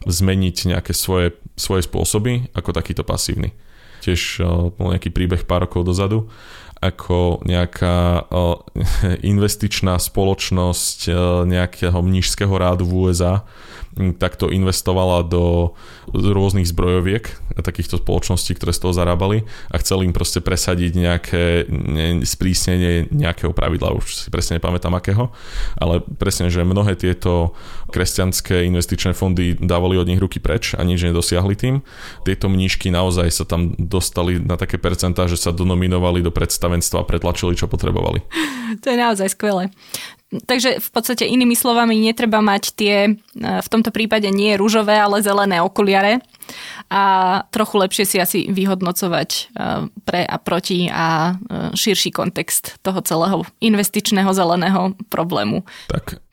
[0.06, 3.56] zmeniť nejaké svoje, svoje spôsoby ako takýto pasívny.
[4.04, 6.30] Tiež uh, bol nejaký príbeh pár rokov dozadu,
[6.78, 8.62] ako nejaká uh,
[9.32, 11.16] investičná spoločnosť uh,
[11.48, 13.42] nejakého mnížského rádu v USA
[14.16, 15.74] takto investovala do
[16.12, 17.28] rôznych zbrojoviek
[17.58, 23.50] takýchto spoločností, ktoré z toho zarábali a chceli im proste presadiť nejaké ne, sprísnenie nejakého
[23.50, 25.34] pravidla, už si presne nepamätám akého,
[25.76, 27.52] ale presne, že mnohé tieto
[27.90, 31.82] kresťanské investičné fondy dávali od nich ruky preč a nič nedosiahli tým.
[32.22, 37.08] Tieto mnížky naozaj sa tam dostali na také percentá, že sa donominovali do predstavenstva a
[37.08, 38.22] pretlačili, čo potrebovali.
[38.84, 39.72] To je naozaj skvelé.
[40.28, 43.10] Takže v podstate inými slovami netreba mať tie, e,
[43.64, 46.20] v tomto prípade nie rúžové, ale zelené okuliare
[46.92, 47.04] a
[47.48, 49.40] trochu lepšie si asi vyhodnocovať e,
[50.04, 55.64] pre a proti a e, širší kontext toho celého investičného zeleného problému.
[55.88, 56.20] Tak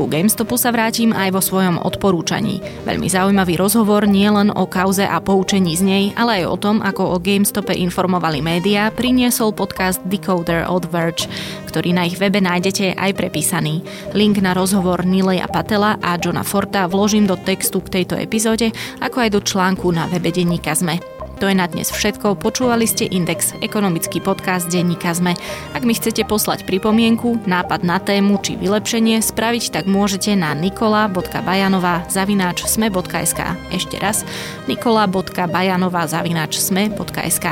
[0.00, 2.64] Ku GameStopu sa vrátim aj vo svojom odporúčaní.
[2.88, 6.76] Veľmi zaujímavý rozhovor nie len o kauze a poučení z nej, ale aj o tom,
[6.80, 11.28] ako o GameStope informovali médiá, priniesol podcast Decoder od Verge,
[11.68, 13.84] ktorý na ich webe nájdete aj prepísaný.
[14.16, 18.72] Link na rozhovor Nileja Patela a Johna Forta vložím do textu k tejto epizóde,
[19.04, 21.19] ako aj do článku na webe denníka ZME.
[21.40, 22.36] To je na dnes všetko.
[22.36, 25.32] Počúvali ste Index, ekonomický podcast denníka ZME.
[25.72, 32.04] Ak mi chcete poslať pripomienku, nápad na tému či vylepšenie, spraviť tak môžete na nikola.bajanová
[32.12, 33.40] zavináč sme.sk.
[33.72, 34.28] Ešte raz
[34.68, 37.46] nikola.bajanová zavináč sme.sk.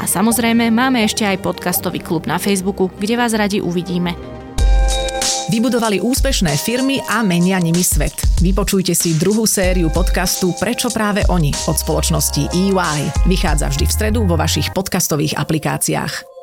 [0.00, 4.35] A samozrejme máme ešte aj podcastový klub na Facebooku, kde vás radi uvidíme.
[5.46, 8.18] Vybudovali úspešné firmy a menia nimi svet.
[8.42, 12.98] Vypočujte si druhú sériu podcastu Prečo práve oni od spoločnosti EY.
[13.30, 16.35] Vychádza vždy v stredu vo vašich podcastových aplikáciách.